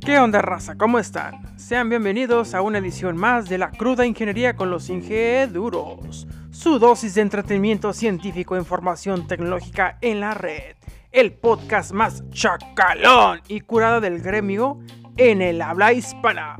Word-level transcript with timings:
¿Qué 0.00 0.18
onda 0.18 0.42
raza? 0.42 0.76
¿Cómo 0.76 0.98
están? 0.98 1.56
Sean 1.56 1.88
bienvenidos 1.88 2.54
a 2.54 2.62
una 2.62 2.78
edición 2.78 3.16
más 3.16 3.48
de 3.48 3.58
la 3.58 3.70
cruda 3.70 4.06
ingeniería 4.06 4.56
con 4.56 4.70
los 4.70 4.90
ingeduros. 4.90 6.26
Su 6.50 6.78
dosis 6.78 7.14
de 7.14 7.22
entretenimiento 7.22 7.92
científico 7.92 8.56
e 8.56 8.58
información 8.58 9.26
tecnológica 9.26 9.98
en 10.00 10.20
la 10.20 10.34
red. 10.34 10.76
El 11.12 11.32
podcast 11.32 11.92
más 11.92 12.28
chacalón 12.30 13.40
y 13.48 13.60
curada 13.60 14.00
del 14.00 14.20
gremio 14.20 14.80
en 15.16 15.42
el 15.42 15.62
habla 15.62 15.92
hispana. 15.92 16.56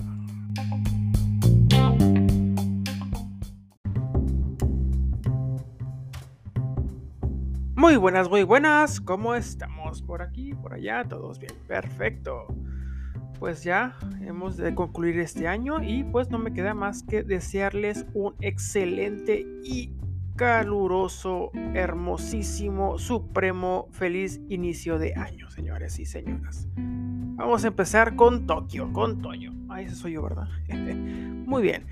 Muy 7.80 7.96
buenas, 7.96 8.28
muy 8.28 8.42
buenas. 8.42 9.00
¿Cómo 9.00 9.34
estamos? 9.34 10.02
Por 10.02 10.20
aquí, 10.20 10.52
por 10.52 10.74
allá, 10.74 11.02
todos 11.02 11.38
bien. 11.38 11.54
Perfecto. 11.66 12.44
Pues 13.38 13.64
ya 13.64 13.96
hemos 14.20 14.58
de 14.58 14.74
concluir 14.74 15.18
este 15.18 15.48
año 15.48 15.82
y 15.82 16.04
pues 16.04 16.28
no 16.28 16.38
me 16.38 16.52
queda 16.52 16.74
más 16.74 17.02
que 17.02 17.22
desearles 17.22 18.04
un 18.12 18.34
excelente 18.42 19.46
y 19.64 19.94
caluroso, 20.36 21.52
hermosísimo, 21.72 22.98
supremo, 22.98 23.88
feliz 23.92 24.42
inicio 24.50 24.98
de 24.98 25.14
año, 25.14 25.50
señores 25.50 25.98
y 25.98 26.04
señoras. 26.04 26.68
Vamos 26.76 27.64
a 27.64 27.68
empezar 27.68 28.14
con 28.14 28.46
Tokio, 28.46 28.92
con 28.92 29.22
Toño. 29.22 29.54
Ahí 29.70 29.88
soy 29.88 30.12
yo, 30.12 30.22
¿verdad? 30.22 30.48
Muy 30.68 31.62
bien. 31.62 31.86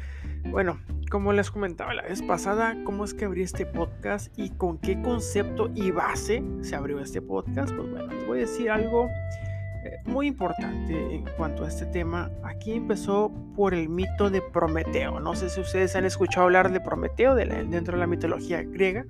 Bueno, 0.50 0.78
como 1.10 1.32
les 1.32 1.50
comentaba 1.50 1.92
la 1.94 2.02
vez 2.02 2.22
pasada, 2.22 2.76
cómo 2.84 3.04
es 3.04 3.12
que 3.12 3.26
abrí 3.26 3.42
este 3.42 3.66
podcast 3.66 4.32
y 4.38 4.50
con 4.50 4.78
qué 4.78 5.00
concepto 5.02 5.70
y 5.74 5.90
base 5.90 6.42
se 6.62 6.74
abrió 6.74 7.00
este 7.00 7.20
podcast. 7.20 7.74
Pues 7.74 7.90
bueno, 7.90 8.06
les 8.08 8.26
voy 8.26 8.38
a 8.38 8.40
decir 8.42 8.70
algo 8.70 9.08
eh, 9.84 9.98
muy 10.06 10.27
importante 10.27 11.14
en 11.14 11.24
cuanto 11.36 11.64
a 11.64 11.68
este 11.68 11.84
tema. 11.86 12.30
Aquí 12.42 12.72
empezó 12.72 13.30
por 13.55 13.74
el 13.74 13.90
mito 13.90 14.30
de 14.30 14.40
Prometeo. 14.40 15.20
No 15.20 15.34
sé 15.34 15.50
si 15.50 15.60
ustedes 15.60 15.94
han 15.96 16.06
escuchado 16.06 16.44
hablar 16.44 16.72
de 16.72 16.80
Prometeo 16.80 17.34
dentro 17.34 17.94
de 17.94 18.00
la 18.00 18.06
mitología 18.06 18.62
griega. 18.62 19.05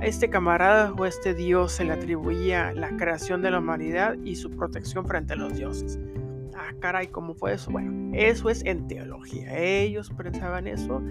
A 0.00 0.06
este 0.06 0.28
camarada 0.28 0.92
o 0.92 1.04
a 1.04 1.08
este 1.08 1.32
dios 1.32 1.72
se 1.72 1.84
le 1.84 1.92
atribuía 1.92 2.72
la 2.72 2.90
creación 2.90 3.40
de 3.40 3.50
la 3.50 3.58
humanidad 3.58 4.16
y 4.22 4.36
su 4.36 4.50
protección 4.50 5.06
frente 5.06 5.32
a 5.32 5.36
los 5.36 5.54
dioses 5.54 5.98
ah, 6.56 6.72
caray, 6.80 7.08
¿cómo 7.08 7.34
fue 7.34 7.54
eso? 7.54 7.70
Bueno, 7.70 8.12
eso 8.14 8.50
es 8.50 8.64
en 8.64 8.86
teología. 8.88 9.58
Ellos 9.58 10.10
pensaban 10.10 10.66
eso 10.66 11.02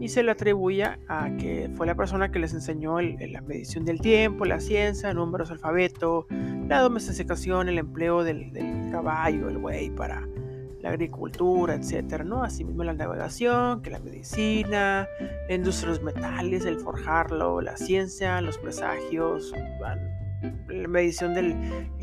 y 0.00 0.08
se 0.08 0.22
le 0.22 0.30
atribuía 0.30 0.98
a 1.08 1.30
que 1.36 1.70
fue 1.76 1.86
la 1.86 1.94
persona 1.94 2.30
que 2.30 2.38
les 2.38 2.54
enseñó 2.54 3.00
la 3.00 3.40
medición 3.42 3.84
del 3.84 4.00
tiempo, 4.00 4.44
la 4.44 4.60
ciencia, 4.60 5.12
números, 5.12 5.50
alfabeto, 5.50 6.26
la 6.68 6.80
domesticación, 6.80 7.68
el 7.68 7.78
empleo 7.78 8.24
del, 8.24 8.52
caballo, 8.90 9.48
el 9.48 9.58
buey 9.58 9.90
para 9.90 10.26
la 10.80 10.88
agricultura, 10.88 11.74
etcétera, 11.74 12.24
¿no? 12.24 12.42
Asimismo 12.42 12.84
la 12.84 12.94
navegación, 12.94 13.82
que 13.82 13.90
la 13.90 13.98
medicina, 13.98 15.06
la 15.48 15.54
industria 15.54 15.92
de 15.92 15.98
los 15.98 16.04
metales, 16.04 16.64
el 16.64 16.78
forjarlo, 16.78 17.60
la 17.60 17.76
ciencia, 17.76 18.40
los 18.40 18.56
presagios, 18.56 19.52
la 20.70 20.88
medición 20.88 21.34
del 21.34 21.56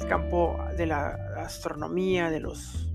campo 0.08 0.58
de 0.78 0.86
la 0.86 1.18
astronomía, 1.38 2.30
de 2.30 2.40
los 2.40 2.92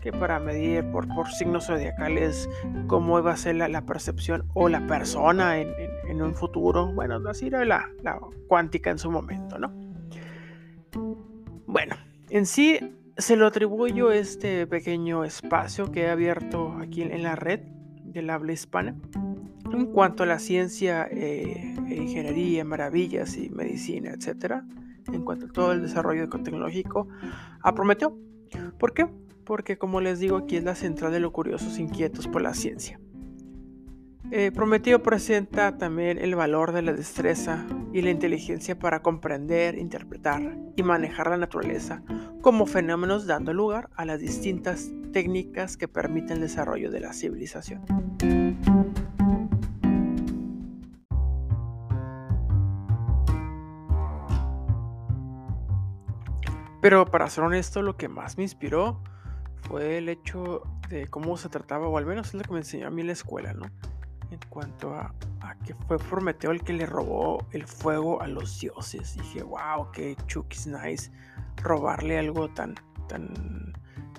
que 0.00 0.12
para 0.12 0.40
medir 0.40 0.84
por, 0.90 1.06
por 1.14 1.28
signos 1.28 1.66
zodiacales 1.66 2.50
cómo 2.88 3.18
iba 3.20 3.32
a 3.32 3.36
ser 3.36 3.54
la, 3.54 3.82
percepción 3.82 4.44
o 4.52 4.68
la 4.68 4.84
persona 4.86 5.58
en, 5.58 6.20
un 6.20 6.34
futuro. 6.34 6.92
Bueno, 6.92 7.20
así 7.28 7.46
era 7.46 7.64
la, 7.64 7.88
la, 8.02 8.18
cuántica 8.48 8.90
en 8.90 8.98
su 8.98 9.10
momento, 9.10 9.58
¿no? 9.58 9.72
Bueno, 11.66 11.96
en 12.30 12.46
sí 12.46 12.80
se 13.16 13.36
lo 13.36 13.46
atribuyo 13.46 14.10
este 14.10 14.66
pequeño 14.66 15.24
espacio 15.24 15.92
que 15.92 16.02
he 16.02 16.10
abierto 16.10 16.76
aquí 16.80 17.02
en 17.02 17.22
la 17.22 17.36
red 17.36 17.60
del 18.02 18.28
habla 18.28 18.52
hispana 18.52 18.96
en 19.72 19.86
cuanto 19.86 20.22
a 20.22 20.26
la 20.26 20.38
ciencia, 20.38 21.08
eh, 21.10 21.74
e 21.88 21.94
ingeniería, 21.94 22.64
maravillas 22.64 23.36
y 23.36 23.50
medicina, 23.50 24.10
etcétera, 24.10 24.66
en 25.12 25.24
cuanto 25.24 25.46
a 25.46 25.48
todo 25.48 25.72
el 25.72 25.82
desarrollo 25.82 26.28
tecnológico, 26.28 27.08
a 27.62 27.74
Prometeo. 27.74 28.16
¿Por 28.78 28.94
qué? 28.94 29.06
Porque 29.44 29.78
como 29.78 30.00
les 30.00 30.18
digo, 30.20 30.36
aquí 30.36 30.56
es 30.56 30.64
la 30.64 30.74
central 30.74 31.12
de 31.12 31.20
los 31.20 31.32
curiosos 31.32 31.78
inquietos 31.78 32.28
por 32.28 32.42
la 32.42 32.54
ciencia. 32.54 33.00
Eh, 34.30 34.50
Prometeo 34.50 35.02
presenta 35.02 35.76
también 35.76 36.16
el 36.16 36.34
valor 36.34 36.72
de 36.72 36.80
la 36.80 36.94
destreza 36.94 37.66
y 37.92 38.00
la 38.00 38.10
inteligencia 38.10 38.78
para 38.78 39.02
comprender, 39.02 39.76
interpretar 39.76 40.56
y 40.74 40.82
manejar 40.82 41.28
la 41.28 41.36
naturaleza 41.36 42.02
como 42.40 42.64
fenómenos 42.64 43.26
dando 43.26 43.52
lugar 43.52 43.90
a 43.94 44.06
las 44.06 44.20
distintas 44.20 44.90
técnicas 45.12 45.76
que 45.76 45.86
permiten 45.86 46.38
el 46.38 46.42
desarrollo 46.44 46.90
de 46.90 47.00
la 47.00 47.12
civilización. 47.12 47.82
Pero 56.82 57.06
para 57.06 57.30
ser 57.30 57.44
honesto, 57.44 57.80
lo 57.80 57.96
que 57.96 58.08
más 58.08 58.36
me 58.36 58.42
inspiró 58.42 59.00
fue 59.62 59.98
el 59.98 60.08
hecho 60.08 60.64
de 60.88 61.06
cómo 61.06 61.36
se 61.36 61.48
trataba, 61.48 61.86
o 61.86 61.96
al 61.96 62.04
menos 62.04 62.26
es 62.26 62.34
lo 62.34 62.42
que 62.42 62.50
me 62.50 62.58
enseñó 62.58 62.88
a 62.88 62.90
mí 62.90 63.02
en 63.02 63.06
la 63.06 63.12
escuela, 63.12 63.54
¿no? 63.54 63.66
En 64.32 64.40
cuanto 64.48 64.92
a, 64.92 65.14
que 65.64 65.74
fue 65.86 65.98
Prometeo 65.98 66.50
el 66.50 66.64
que 66.64 66.72
le 66.72 66.84
robó 66.84 67.46
el 67.52 67.68
fuego 67.68 68.20
a 68.20 68.26
los 68.26 68.58
dioses. 68.58 69.16
Dije, 69.16 69.44
wow, 69.44 69.92
qué 69.92 70.16
chukis 70.26 70.66
nice 70.66 71.12
robarle 71.56 72.18
algo 72.18 72.48
tan, 72.48 72.74
tan 73.06 73.72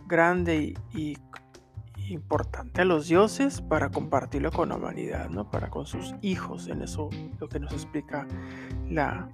grande 0.07 0.55
y, 0.55 0.73
y, 0.97 1.17
importante 2.13 2.81
a 2.81 2.85
los 2.85 3.09
dioses 3.09 3.61
para 3.61 3.89
compartirlo 3.89 4.51
con 4.51 4.69
la 4.69 4.75
humanidad, 4.75 5.29
¿no? 5.29 5.51
Para 5.51 5.69
con 5.69 5.85
sus 5.85 6.15
hijos. 6.21 6.69
En 6.69 6.81
eso 6.81 7.09
lo 7.39 7.49
que 7.49 7.59
nos 7.59 7.73
explica 7.73 8.25
la, 8.89 9.27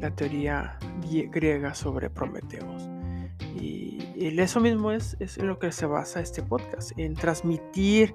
la 0.00 0.10
teoría 0.14 0.78
griega 1.30 1.74
sobre 1.74 2.10
Prometeos. 2.10 2.88
Y, 3.54 3.96
eso 4.18 4.60
mismo 4.60 4.92
es, 4.92 5.16
es, 5.20 5.36
lo 5.38 5.58
que 5.58 5.72
se 5.72 5.84
basa 5.84 6.20
este 6.20 6.42
podcast, 6.42 6.98
en 6.98 7.14
transmitir, 7.14 8.14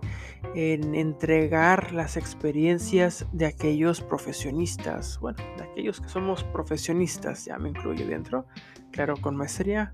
en 0.55 0.95
entregar 0.95 1.93
las 1.93 2.17
experiencias 2.17 3.27
de 3.31 3.45
aquellos 3.45 4.01
profesionistas, 4.01 5.19
bueno, 5.19 5.37
de 5.57 5.63
aquellos 5.63 6.01
que 6.01 6.09
somos 6.09 6.43
profesionistas, 6.43 7.45
ya 7.45 7.57
me 7.59 7.69
incluyo 7.69 8.07
dentro, 8.07 8.47
claro, 8.91 9.15
con 9.15 9.35
maestría, 9.35 9.93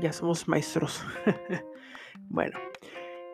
ya 0.00 0.12
somos 0.12 0.46
maestros. 0.46 1.04
bueno, 2.28 2.58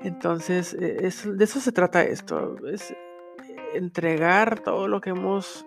entonces, 0.00 0.75
e, 0.75 1.10
de 1.10 1.44
eso 1.44 1.60
se 1.60 1.72
trata 1.72 2.03
esto, 2.05 2.56
es 2.69 2.94
entregar 3.75 4.60
todo 4.60 4.88
lo 4.88 5.00
que 5.00 5.10
hemos 5.10 5.66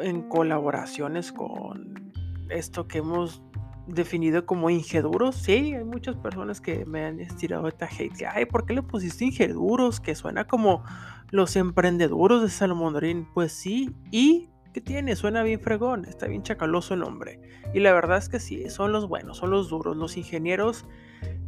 en 0.00 0.22
colaboraciones 0.28 1.32
con 1.32 2.12
esto 2.50 2.88
que 2.88 2.98
hemos 2.98 3.42
definido 3.86 4.46
como 4.46 4.70
ingeduros. 4.70 5.36
Sí, 5.36 5.74
hay 5.74 5.84
muchas 5.84 6.16
personas 6.16 6.60
que 6.60 6.84
me 6.84 7.04
han 7.04 7.20
estirado 7.20 7.66
esta 7.68 7.86
hate. 7.86 8.26
Ay, 8.32 8.44
¿por 8.44 8.66
qué 8.66 8.74
le 8.74 8.82
pusiste 8.82 9.24
ingeduros? 9.24 10.00
Que 10.00 10.14
suena 10.14 10.46
como 10.46 10.84
los 11.30 11.56
emprendeduros 11.56 12.42
de 12.42 12.50
Salomondrín. 12.50 13.26
Pues 13.34 13.52
sí, 13.52 13.94
y 14.10 14.50
¿qué 14.72 14.80
tiene? 14.80 15.16
Suena 15.16 15.42
bien 15.42 15.60
fregón, 15.60 16.04
está 16.04 16.26
bien 16.26 16.42
chacaloso 16.42 16.94
el 16.94 17.00
nombre. 17.00 17.40
Y 17.74 17.80
la 17.80 17.92
verdad 17.92 18.18
es 18.18 18.28
que 18.28 18.40
sí, 18.40 18.68
son 18.70 18.92
los 18.92 19.08
buenos, 19.08 19.38
son 19.38 19.50
los 19.50 19.68
duros, 19.68 19.96
los 19.96 20.16
ingenieros 20.16 20.86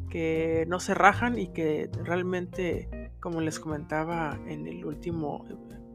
que 0.08 0.64
no 0.68 0.80
se 0.80 0.94
rajan 0.94 1.38
y 1.38 1.48
que 1.48 1.88
realmente, 2.04 3.12
como 3.20 3.40
les 3.40 3.60
comentaba 3.60 4.38
en 4.46 4.66
el 4.66 4.84
último 4.84 5.46
eh, 5.48 5.54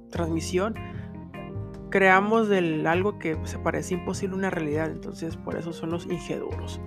transmisión, 0.09 0.75
creamos 1.95 2.49
del 2.49 2.85
algo 2.87 3.19
que 3.19 3.37
se 3.45 3.57
parece 3.57 3.93
imposible 3.93 4.35
una 4.35 4.49
realidad, 4.49 4.91
entonces 4.91 5.37
por 5.37 5.55
eso 5.55 5.71
son 5.71 5.91
los 5.91 6.05
ingeduros. 6.07 6.81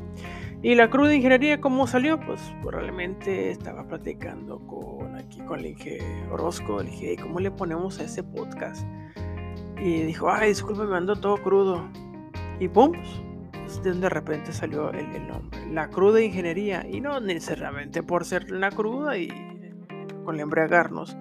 Y 0.61 0.75
la 0.75 0.91
cruda 0.91 1.15
ingeniería, 1.15 1.63
¿cómo 1.63 1.87
salió? 1.87 2.21
Pues 2.21 2.43
probablemente 2.61 3.51
estaba 3.51 3.89
platicando 3.89 4.59
con 4.67 5.17
aquí 5.17 5.41
con 5.41 5.61
el 5.61 5.67
Inge 5.69 6.01
Orozco, 6.31 6.83
le 6.83 6.91
dije, 6.91 7.17
¿cómo 7.17 7.41
le 7.41 7.51
ponemos 7.51 7.99
a 8.01 8.05
ese 8.05 8.23
podcast? 8.23 8.87
Y 9.83 10.03
dijo, 10.03 10.31
ay, 10.31 10.51
disculpe, 10.51 10.85
me 10.85 10.99
ando 10.99 11.17
todo 11.17 11.39
crudo. 11.39 11.89
Y 12.61 12.69
pum, 12.69 12.93
pues, 13.51 13.83
de 13.83 14.09
repente 14.11 14.53
salió 14.53 14.91
el, 14.91 15.07
el, 15.17 15.27
nombre, 15.27 15.59
la 15.73 15.89
cruda 15.89 16.21
ingeniería. 16.21 16.87
Y 16.87 17.01
no 17.01 17.19
necesariamente 17.19 18.03
por 18.03 18.27
ser 18.27 18.51
la 18.51 18.71
cruda 18.71 19.17
y 19.17 19.29
con 20.27 20.35
el 20.35 20.43
embriagarnos, 20.43 21.17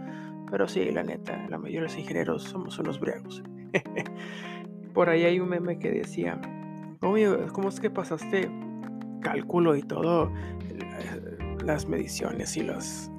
pero 0.51 0.67
sí, 0.67 0.91
la 0.91 1.03
neta, 1.03 1.47
la 1.47 1.57
mayoría 1.57 1.79
de 1.79 1.87
los 1.87 1.97
ingenieros 1.97 2.43
somos 2.43 2.77
unos 2.79 2.99
briagos. 2.99 3.41
Por 4.93 5.09
ahí 5.09 5.23
hay 5.25 5.39
un 5.39 5.49
meme 5.49 5.79
que 5.79 5.91
decía, 5.91 6.39
¿cómo 6.99 7.69
es 7.69 7.79
que 7.79 7.89
pasaste 7.89 8.49
cálculo 9.21 9.75
y 9.75 9.81
todo, 9.81 10.31
las 11.63 11.87
mediciones 11.87 12.57
y 12.57 12.63
las, 12.63 13.11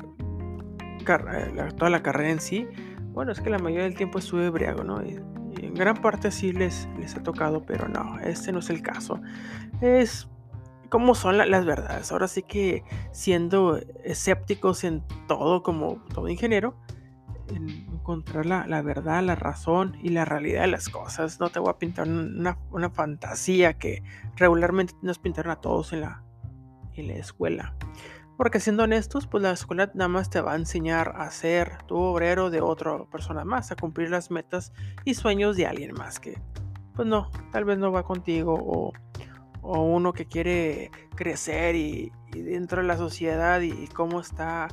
toda 1.76 1.90
la 1.90 2.02
carrera 2.02 2.30
en 2.30 2.40
sí? 2.40 2.66
Bueno, 3.12 3.32
es 3.32 3.40
que 3.40 3.50
la 3.50 3.58
mayoría 3.58 3.84
del 3.84 3.96
tiempo 3.96 4.18
estuve 4.18 4.50
briago, 4.50 4.84
¿no? 4.84 5.02
Y, 5.02 5.20
en 5.60 5.74
gran 5.74 5.96
parte 5.96 6.30
sí 6.30 6.52
les, 6.52 6.88
les 7.00 7.16
ha 7.16 7.22
tocado, 7.22 7.64
pero 7.66 7.88
no, 7.88 8.20
este 8.20 8.52
no 8.52 8.60
es 8.60 8.70
el 8.70 8.80
caso. 8.80 9.20
Es 9.80 10.28
como 10.88 11.14
son 11.14 11.36
las 11.38 11.64
verdades. 11.64 12.10
Ahora 12.12 12.28
sí 12.28 12.42
que 12.42 12.84
siendo 13.12 13.78
escépticos 14.04 14.84
en 14.84 15.02
todo, 15.26 15.62
como 15.62 16.02
todo 16.14 16.28
ingeniero, 16.28 16.74
en 17.48 17.68
encontrar 17.92 18.46
la, 18.46 18.82
verdad, 18.82 19.22
la 19.22 19.34
razón 19.34 19.96
y 20.02 20.10
la 20.10 20.24
realidad 20.24 20.62
de 20.62 20.68
las 20.68 20.88
cosas. 20.88 21.40
No 21.40 21.50
te 21.50 21.58
voy 21.58 21.70
a 21.70 21.78
pintar 21.78 22.08
una, 22.08 22.58
una 22.70 22.90
fantasía 22.90 23.74
que 23.74 24.02
regularmente 24.36 24.94
nos 25.02 25.18
pintaron 25.18 25.52
a 25.52 25.60
todos 25.60 25.92
en 25.92 26.02
la, 26.02 26.22
en 26.94 27.08
la 27.08 27.14
escuela. 27.14 27.74
Porque 28.38 28.60
siendo 28.60 28.84
honestos, 28.84 29.26
pues 29.26 29.42
la 29.42 29.50
escuela 29.50 29.90
nada 29.94 30.08
más 30.08 30.30
te 30.30 30.40
va 30.40 30.52
a 30.52 30.56
enseñar 30.56 31.14
a 31.16 31.28
ser 31.32 31.82
tu 31.86 31.96
obrero 31.96 32.50
de 32.50 32.60
otra 32.60 33.04
persona 33.06 33.44
más, 33.44 33.72
a 33.72 33.76
cumplir 33.76 34.10
las 34.10 34.30
metas 34.30 34.72
y 35.04 35.14
sueños 35.14 35.56
de 35.56 35.66
alguien 35.66 35.92
más 35.92 36.20
que, 36.20 36.40
pues 36.94 37.08
no, 37.08 37.32
tal 37.50 37.64
vez 37.64 37.78
no 37.78 37.90
va 37.90 38.04
contigo 38.04 38.54
o, 38.54 38.92
uno 39.60 40.12
que 40.12 40.24
quiere 40.24 40.92
crecer 41.16 41.74
y, 41.74 42.12
dentro 42.30 42.80
de 42.80 42.86
la 42.86 42.96
sociedad 42.96 43.60
y, 43.60 43.88
cómo 43.88 44.20
está 44.20 44.68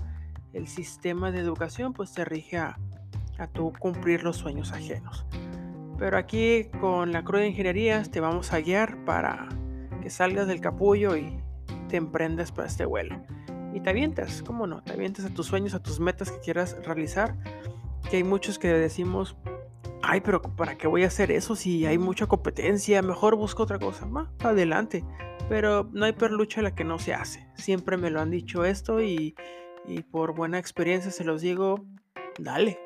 el 0.55 0.67
sistema 0.67 1.31
de 1.31 1.39
educación, 1.39 1.93
pues 1.93 2.13
te 2.13 2.25
rige 2.25 2.57
a, 2.57 2.79
a 3.37 3.47
cumplir 3.79 4.23
los 4.23 4.37
sueños 4.37 4.71
ajenos. 4.71 5.25
Pero 5.97 6.17
aquí 6.17 6.65
con 6.79 7.11
la 7.11 7.23
Cruz 7.23 7.41
de 7.41 7.47
Ingenierías 7.49 8.09
te 8.09 8.19
vamos 8.19 8.51
a 8.53 8.59
guiar 8.59 9.03
para 9.05 9.47
que 10.01 10.09
salgas 10.09 10.47
del 10.47 10.61
capullo 10.61 11.15
y 11.15 11.37
te 11.89 11.97
emprendas 11.97 12.51
para 12.51 12.67
este 12.67 12.85
vuelo 12.85 13.21
y 13.75 13.81
te 13.81 13.89
avientas, 13.89 14.41
¿cómo 14.41 14.67
no? 14.67 14.81
Te 14.81 14.93
avientas 14.93 15.25
a 15.25 15.29
tus 15.33 15.47
sueños, 15.47 15.73
a 15.73 15.83
tus 15.83 15.99
metas 15.99 16.31
que 16.31 16.39
quieras 16.39 16.77
realizar. 16.85 17.35
Que 18.09 18.17
hay 18.17 18.23
muchos 18.23 18.57
que 18.57 18.69
decimos, 18.69 19.35
ay, 20.01 20.21
pero 20.21 20.41
¿para 20.41 20.77
qué 20.77 20.87
voy 20.87 21.03
a 21.03 21.07
hacer 21.07 21.29
eso 21.29 21.57
si 21.57 21.85
hay 21.85 21.97
mucha 21.97 22.25
competencia? 22.25 23.01
Mejor 23.01 23.35
busco 23.35 23.63
otra 23.63 23.77
cosa. 23.77 24.05
Va, 24.05 24.31
adelante. 24.39 25.03
Pero 25.49 25.89
no 25.91 26.05
hay 26.05 26.13
perlucha 26.13 26.61
la 26.61 26.73
que 26.73 26.85
no 26.85 26.99
se 26.99 27.13
hace. 27.13 27.49
Siempre 27.55 27.97
me 27.97 28.09
lo 28.09 28.21
han 28.21 28.31
dicho 28.31 28.63
esto 28.63 29.01
y, 29.01 29.35
y 29.87 30.01
por 30.01 30.35
buena 30.35 30.59
experiencia 30.59 31.11
se 31.11 31.23
los 31.23 31.41
digo, 31.41 31.85
dale. 32.39 32.79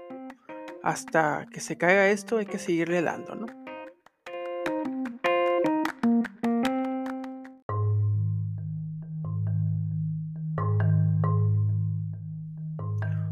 Hasta 0.84 1.48
que 1.52 1.60
se 1.60 1.78
caiga 1.78 2.10
esto 2.10 2.38
hay 2.38 2.46
que 2.46 2.58
seguirle 2.58 3.02
dando, 3.02 3.36
¿no? 3.36 3.48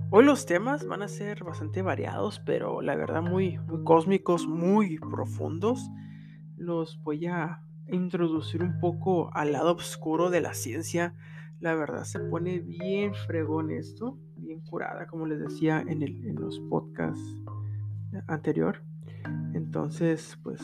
Hoy 0.10 0.26
los 0.26 0.46
temas 0.46 0.88
van 0.88 1.04
a 1.04 1.08
ser 1.08 1.44
bastante 1.44 1.84
variados, 1.84 2.40
pero 2.40 2.82
la 2.82 2.96
verdad 2.96 3.22
muy, 3.22 3.60
muy 3.60 3.84
cósmicos, 3.84 4.48
muy 4.48 4.98
profundos. 4.98 5.92
Los 6.56 7.04
voy 7.04 7.28
a 7.28 7.62
introducir 7.88 8.64
un 8.64 8.80
poco 8.80 9.30
al 9.36 9.52
lado 9.52 9.76
oscuro 9.76 10.30
de 10.30 10.42
la 10.42 10.54
ciencia. 10.54 11.14
La 11.60 11.74
verdad 11.76 12.04
se 12.04 12.20
pone 12.20 12.60
bien 12.60 13.14
fregón 13.14 13.72
esto, 13.72 14.18
bien 14.36 14.62
curada, 14.62 15.08
como 15.08 15.26
les 15.26 15.40
decía 15.40 15.82
en, 15.82 16.04
el, 16.04 16.24
en 16.26 16.36
los 16.36 16.60
podcasts 16.70 17.42
anterior. 18.28 18.84
Entonces, 19.54 20.38
pues, 20.44 20.62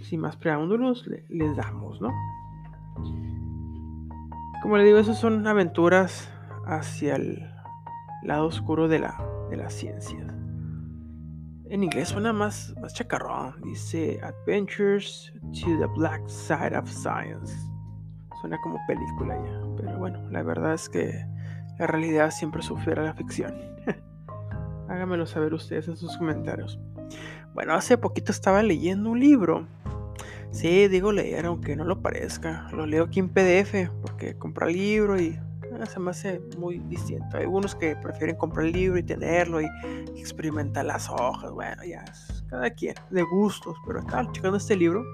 sin 0.00 0.20
más 0.20 0.36
preámbulos, 0.36 1.06
les 1.28 1.56
damos, 1.56 2.00
¿no? 2.00 2.10
Como 4.62 4.76
les 4.78 4.86
digo, 4.86 4.98
esas 4.98 5.18
son 5.20 5.46
aventuras 5.46 6.30
hacia 6.64 7.16
el 7.16 7.50
lado 8.22 8.46
oscuro 8.46 8.88
de 8.88 9.00
la, 9.00 9.16
de 9.50 9.56
la 9.56 9.70
ciencia. 9.70 10.26
En 11.68 11.82
inglés 11.82 12.08
suena 12.08 12.32
más, 12.32 12.74
más 12.80 12.94
chacarrón. 12.94 13.60
Dice 13.62 14.20
Adventures 14.22 15.32
to 15.52 15.78
the 15.78 15.86
Black 15.96 16.26
Side 16.28 16.76
of 16.76 16.88
Science. 16.88 17.54
Suena 18.40 18.60
como 18.60 18.78
película 18.86 19.36
ya. 19.36 19.60
Pero 19.76 19.98
bueno, 19.98 20.20
la 20.30 20.42
verdad 20.42 20.74
es 20.74 20.88
que 20.88 21.26
la 21.78 21.86
realidad 21.86 22.30
siempre 22.30 22.62
sufre 22.62 22.94
la 22.96 23.14
ficción. 23.14 23.54
Háganmelo 24.88 25.26
saber 25.26 25.54
ustedes 25.54 25.88
en 25.88 25.96
sus 25.96 26.16
comentarios. 26.16 26.78
Bueno, 27.54 27.74
hace 27.74 27.98
poquito 27.98 28.32
estaba 28.32 28.62
leyendo 28.62 29.10
un 29.10 29.20
libro. 29.20 29.66
Sí, 30.50 30.88
digo 30.88 31.12
leer, 31.12 31.46
aunque 31.46 31.76
no 31.76 31.84
lo 31.84 32.00
parezca. 32.00 32.68
Lo 32.72 32.86
leo 32.86 33.04
aquí 33.04 33.20
en 33.20 33.28
PDF, 33.28 33.90
porque 34.00 34.36
comprar 34.36 34.70
el 34.70 34.76
libro 34.76 35.20
y 35.20 35.38
se 35.84 36.00
me 36.00 36.10
hace 36.10 36.40
muy 36.56 36.78
distinto. 36.78 37.36
Hay 37.36 37.42
algunos 37.42 37.74
que 37.74 37.96
prefieren 37.96 38.36
comprar 38.36 38.66
el 38.66 38.72
libro 38.72 38.98
y 38.98 39.02
tenerlo 39.02 39.60
y 39.60 39.66
experimentar 40.16 40.86
las 40.86 41.10
hojas. 41.10 41.50
Bueno, 41.50 41.82
ya 41.84 42.02
es 42.04 42.44
cada 42.48 42.70
quien, 42.70 42.94
de 43.10 43.22
gustos. 43.22 43.76
Pero 43.86 44.00
estaba 44.00 44.30
checando 44.32 44.56
este 44.56 44.76
libro. 44.76 45.04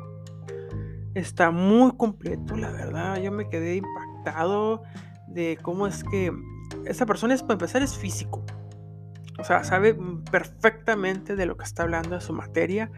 Está 1.14 1.50
muy 1.50 1.92
completo, 1.92 2.56
la 2.56 2.70
verdad. 2.70 3.20
Yo 3.20 3.30
me 3.32 3.48
quedé 3.48 3.76
impactado 3.76 4.82
de 5.28 5.58
cómo 5.60 5.86
es 5.86 6.04
que 6.04 6.32
esa 6.86 7.06
persona, 7.06 7.34
es, 7.34 7.42
para 7.42 7.54
empezar, 7.54 7.82
es 7.82 7.96
físico. 7.96 8.44
O 9.38 9.44
sea, 9.44 9.64
sabe 9.64 9.96
perfectamente 10.30 11.36
de 11.36 11.46
lo 11.46 11.56
que 11.56 11.64
está 11.64 11.82
hablando 11.82 12.14
de 12.14 12.20
su 12.20 12.32
materia. 12.32 12.90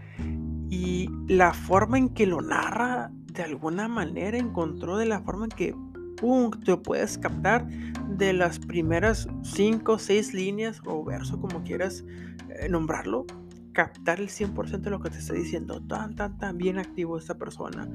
Y 0.70 1.08
la 1.28 1.54
forma 1.54 1.98
en 1.98 2.08
que 2.10 2.26
lo 2.26 2.40
narra, 2.40 3.10
de 3.32 3.42
alguna 3.42 3.88
manera 3.88 4.38
encontró 4.38 4.96
de 4.96 5.06
la 5.06 5.20
forma 5.20 5.46
en 5.46 5.50
que 5.50 5.74
punto 6.16 6.82
puedes 6.82 7.18
captar 7.18 7.66
de 8.08 8.32
las 8.32 8.58
primeras 8.58 9.28
5 9.42 9.92
o 9.92 9.98
6 9.98 10.34
líneas 10.34 10.80
o 10.86 11.04
verso, 11.04 11.40
como 11.40 11.62
quieras 11.64 12.04
eh, 12.48 12.68
nombrarlo, 12.68 13.26
captar 13.74 14.20
el 14.20 14.28
100% 14.28 14.80
de 14.80 14.90
lo 14.90 15.00
que 15.00 15.10
te 15.10 15.18
está 15.18 15.34
diciendo. 15.34 15.82
Tan, 15.86 16.14
tan, 16.14 16.38
tan 16.38 16.56
bien 16.56 16.78
activo 16.78 17.18
esta 17.18 17.36
persona. 17.36 17.86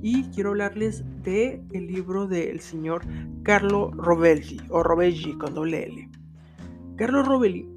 Y 0.00 0.24
quiero 0.30 0.50
hablarles 0.50 1.04
de 1.22 1.62
el 1.72 1.86
libro 1.86 2.26
del 2.26 2.60
señor 2.60 3.02
Carlo 3.42 3.90
Rovelli, 3.90 4.58
o 4.70 4.82
Rovelli 4.82 5.36
con 5.36 5.52
doble 5.52 5.84
L. 5.84 6.10
Carlo 6.96 7.22
Rovelli 7.22 7.68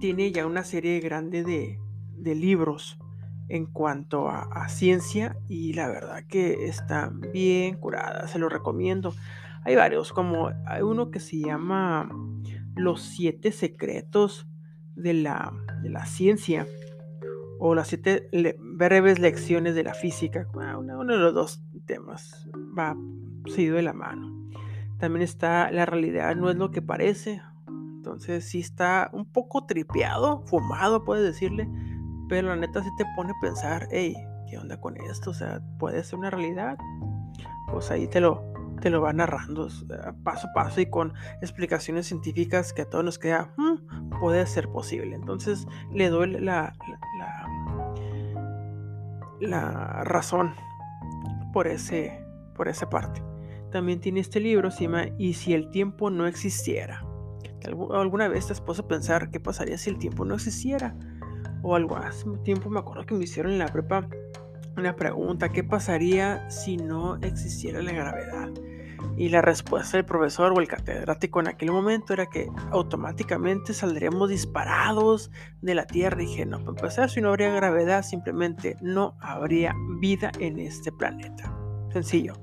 tiene 0.00 0.30
ya 0.32 0.46
una 0.46 0.64
serie 0.64 1.00
grande 1.00 1.44
de, 1.44 1.78
de 2.16 2.34
libros 2.34 2.98
en 3.48 3.66
cuanto 3.66 4.28
a, 4.28 4.68
ciencia 4.68 5.36
y 5.48 5.72
la 5.72 5.88
verdad 5.88 6.24
que 6.28 6.66
está 6.66 7.10
bien 7.32 7.76
curada, 7.76 8.28
se 8.28 8.38
lo 8.38 8.48
recomiendo. 8.48 9.14
Hay 9.64 9.74
varios, 9.76 10.12
como 10.12 10.50
hay 10.66 10.82
uno 10.82 11.10
que 11.10 11.20
se 11.20 11.38
llama 11.38 12.08
Los 12.74 13.02
siete 13.02 13.50
secretos 13.52 14.46
de 14.98 15.14
la, 15.14 15.52
de 15.82 15.90
la 15.90 16.04
ciencia 16.06 16.66
o 17.58 17.74
las 17.74 17.88
siete 17.88 18.28
breves 18.60 19.18
lecciones 19.18 19.74
de 19.74 19.84
la 19.84 19.94
física. 19.94 20.46
Ah, 20.60 20.76
uno, 20.78 21.04
de 21.04 21.18
los 21.18 21.34
dos 21.34 21.62
temas 21.86 22.48
va 22.78 22.96
seguido 23.46 23.76
de 23.76 23.82
la 23.82 23.92
mano. 23.92 24.48
También 24.98 25.22
está 25.22 25.70
La 25.70 25.86
realidad 25.86 26.36
no 26.36 26.50
es 26.50 26.56
lo 26.56 26.70
que 26.70 26.82
parece. 26.82 27.40
Entonces 27.68 28.44
sí 28.44 28.60
está 28.60 29.10
un 29.12 29.26
poco 29.26 29.66
tripeado, 29.66 30.42
fumado, 30.46 31.04
puedes 31.04 31.24
decirle 31.24 31.68
pero 32.28 32.48
la 32.48 32.56
neta 32.56 32.82
sí 32.82 32.90
te 32.96 33.06
pone 33.16 33.30
a 33.30 33.40
pensar, 33.40 33.88
hey, 33.90 34.14
¿qué 34.48 34.58
onda 34.58 34.78
con 34.80 34.96
esto? 35.10 35.30
O 35.30 35.34
sea, 35.34 35.60
¿puede 35.78 36.04
ser 36.04 36.18
una 36.18 36.30
realidad? 36.30 36.78
Pues 37.70 37.90
ahí 37.90 38.06
te 38.06 38.20
lo, 38.20 38.42
te 38.80 38.90
lo 38.90 39.00
va 39.00 39.12
narrando 39.12 39.68
paso 40.22 40.48
a 40.48 40.52
paso 40.52 40.80
y 40.80 40.86
con 40.86 41.14
explicaciones 41.40 42.06
científicas 42.06 42.72
que 42.72 42.82
a 42.82 42.88
todos 42.88 43.04
nos 43.04 43.18
queda, 43.18 43.52
hmm, 43.56 44.18
puede 44.20 44.46
ser 44.46 44.68
posible. 44.68 45.14
Entonces 45.14 45.66
le 45.92 46.08
doy 46.08 46.32
la, 46.32 46.74
la, 47.18 47.46
la, 49.40 50.04
razón 50.04 50.54
por, 51.52 51.66
ese, 51.66 52.24
por 52.54 52.68
esa 52.68 52.88
parte. 52.88 53.22
También 53.70 54.00
tiene 54.00 54.20
este 54.20 54.40
libro, 54.40 54.70
se 54.70 54.84
llama 54.84 55.06
Y 55.18 55.34
si 55.34 55.54
el 55.54 55.70
tiempo 55.70 56.10
no 56.10 56.26
existiera. 56.26 57.04
¿Alguna 57.92 58.28
vez 58.28 58.46
te 58.46 58.52
has 58.52 58.60
puesto 58.60 58.84
a 58.84 58.88
pensar 58.88 59.30
qué 59.30 59.40
pasaría 59.40 59.76
si 59.76 59.90
el 59.90 59.98
tiempo 59.98 60.24
no 60.24 60.34
existiera? 60.34 60.94
o 61.62 61.74
algo. 61.74 61.96
Hace 61.96 62.26
tiempo 62.44 62.70
me 62.70 62.80
acuerdo 62.80 63.06
que 63.06 63.14
me 63.14 63.24
hicieron 63.24 63.52
en 63.52 63.58
la 63.58 63.68
prepa 63.68 64.08
una 64.76 64.94
pregunta, 64.94 65.48
¿qué 65.48 65.64
pasaría 65.64 66.48
si 66.50 66.76
no 66.76 67.16
existiera 67.22 67.82
la 67.82 67.92
gravedad? 67.92 68.48
Y 69.16 69.28
la 69.30 69.42
respuesta 69.42 69.96
del 69.96 70.04
profesor 70.04 70.52
o 70.52 70.60
el 70.60 70.68
catedrático 70.68 71.40
en 71.40 71.48
aquel 71.48 71.72
momento 71.72 72.12
era 72.12 72.26
que 72.26 72.48
automáticamente 72.70 73.74
saldríamos 73.74 74.30
disparados 74.30 75.30
de 75.60 75.74
la 75.74 75.86
Tierra. 75.86 76.22
Y 76.22 76.26
dije, 76.26 76.46
no, 76.46 76.58
para 76.58 76.70
empezar, 76.70 77.10
si 77.10 77.20
no 77.20 77.30
habría 77.30 77.52
gravedad, 77.52 78.02
simplemente 78.02 78.76
no 78.80 79.16
habría 79.20 79.74
vida 80.00 80.30
en 80.38 80.58
este 80.58 80.92
planeta. 80.92 81.52
Sencillo. 81.92 82.34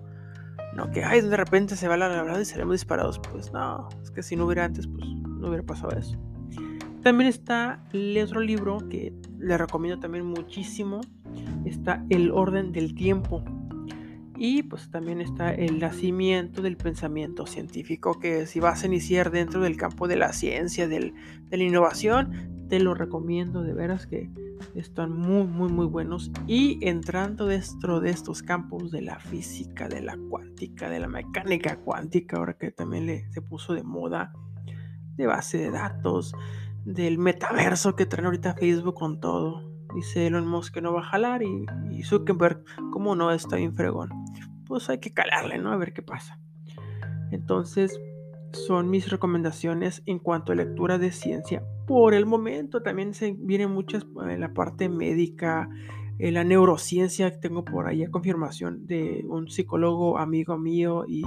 No 0.76 0.92
que, 0.92 1.06
ay, 1.06 1.22
de 1.22 1.38
repente 1.38 1.78
se 1.78 1.88
va 1.88 1.96
la 1.96 2.10
gravedad 2.10 2.40
y 2.40 2.46
seremos 2.46 2.74
disparados. 2.74 3.20
Pues 3.20 3.54
no, 3.54 3.88
es 4.04 4.12
que 4.12 4.22
si 4.22 4.36
no 4.36 4.46
hubiera 4.46 4.66
antes, 4.66 4.88
pues 4.88 5.06
no 5.06 5.48
hubiera 5.48 5.64
pasado 5.64 5.98
eso. 5.98 6.18
También 7.02 7.30
está 7.30 7.84
otro 8.24 8.42
libro 8.42 8.80
que 8.90 9.14
le 9.38 9.58
recomiendo 9.58 10.02
también 10.02 10.26
muchísimo. 10.26 11.02
Está 11.64 12.04
El 12.10 12.32
orden 12.32 12.72
del 12.72 12.96
tiempo. 12.96 13.44
Y 14.38 14.64
pues 14.64 14.90
también 14.90 15.22
está 15.22 15.54
el 15.54 15.80
nacimiento 15.80 16.62
del 16.62 16.78
pensamiento 16.78 17.46
científico, 17.46 18.20
que 18.20 18.46
si 18.48 18.60
vas 18.60 18.84
a 18.84 18.88
iniciar 18.88 19.32
dentro 19.32 19.62
del 19.62 19.78
campo 19.78 20.08
de 20.08 20.18
la 20.18 20.34
ciencia, 20.34 20.88
de 20.88 21.14
la 21.50 21.64
innovación, 21.64 22.56
te 22.68 22.80
lo 22.80 22.94
recomiendo 22.94 23.62
de 23.64 23.74
veras 23.74 24.08
que 24.08 24.30
Están 24.74 25.12
muy, 25.12 25.46
muy, 25.46 25.72
muy 25.72 25.86
buenos. 25.86 26.32
Y 26.48 26.80
entrando 26.86 27.46
dentro 27.46 28.00
de 28.00 28.10
estos 28.10 28.42
campos 28.42 28.92
de 28.92 29.02
la 29.02 29.20
física, 29.20 29.88
de 29.88 30.02
la 30.02 30.18
cuántica, 30.30 30.90
de 30.90 31.00
la 31.00 31.08
mecánica 31.08 31.78
cuántica, 31.78 32.38
ahora 32.38 32.58
que 32.58 32.72
también 32.72 33.06
le, 33.06 33.30
se 33.32 33.42
puso 33.42 33.74
de 33.74 33.84
moda, 33.84 34.34
de 35.16 35.28
base 35.28 35.58
de 35.58 35.72
datos, 35.72 36.34
del 36.84 37.18
metaverso 37.18 37.96
que 37.96 38.06
traen 38.06 38.26
ahorita 38.26 38.56
Facebook 38.56 38.96
con 38.96 39.20
todo. 39.20 39.75
Dice 39.96 40.28
Elon 40.28 40.48
Musk 40.48 40.74
que 40.74 40.82
no 40.82 40.94
va 40.94 41.00
a 41.00 41.06
jalar 41.06 41.42
y, 41.42 41.66
y 41.92 42.04
Zuckerberg, 42.04 42.64
como 42.92 43.16
no, 43.16 43.32
está 43.32 43.56
bien 43.56 43.74
fregón. 43.74 44.10
Pues 44.68 44.90
hay 44.90 45.00
que 45.00 45.14
calarle, 45.14 45.58
¿no? 45.58 45.72
A 45.72 45.78
ver 45.78 45.94
qué 45.94 46.02
pasa. 46.02 46.40
Entonces, 47.32 48.00
son 48.52 48.90
mis 48.90 49.10
recomendaciones 49.10 50.04
en 50.06 50.20
cuanto 50.20 50.52
a 50.52 50.56
lectura 50.56 50.98
de 50.98 51.12
ciencia. 51.12 51.64
Por 51.88 52.14
el 52.14 52.26
momento 52.26 52.82
también 52.82 53.14
se 53.14 53.36
vienen 53.38 53.72
muchas 53.72 54.06
eh, 54.28 54.38
la 54.38 54.54
parte 54.54 54.90
médica, 54.90 55.70
en 56.20 56.34
la 56.34 56.44
neurociencia. 56.44 57.40
Tengo 57.40 57.66
por 57.66 57.88
ahí 57.88 58.04
a 58.04 58.12
confirmación 58.12 58.86
de 58.88 59.26
un 59.28 59.50
psicólogo 59.50 60.18
amigo 60.18 60.58
mío 60.58 61.06
y 61.08 61.24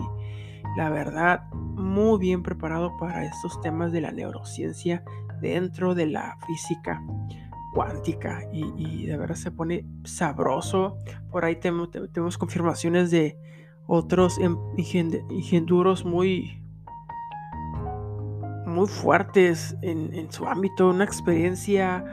la 0.77 0.91
verdad 0.91 1.51
muy 1.53 2.19
bien 2.19 2.43
preparado 2.43 2.97
para 2.99 3.25
estos 3.25 3.61
temas 3.61 3.93
de 3.93 4.01
la 4.01 4.13
neurociencia 4.13 5.05
dentro 5.41 5.95
de 5.95 6.07
la 6.07 6.37
física 6.47 7.03
cuántica 7.73 8.49
y, 8.53 9.07
de 9.07 9.17
verdad 9.17 9.37
se 9.37 9.51
pone 9.51 9.85
sabroso. 10.05 10.99
Por 11.31 11.45
ahí 11.45 11.57
tenemos, 11.57 12.39
confirmaciones 12.39 13.11
de 13.11 13.39
otros 13.87 14.39
ingenieros 14.77 16.05
muy 16.05 16.63
muy 18.67 18.87
fuertes 18.87 19.77
en, 19.83 20.31
su 20.31 20.47
ámbito, 20.47 20.91
una 20.91 21.05
experiencia 21.05 22.05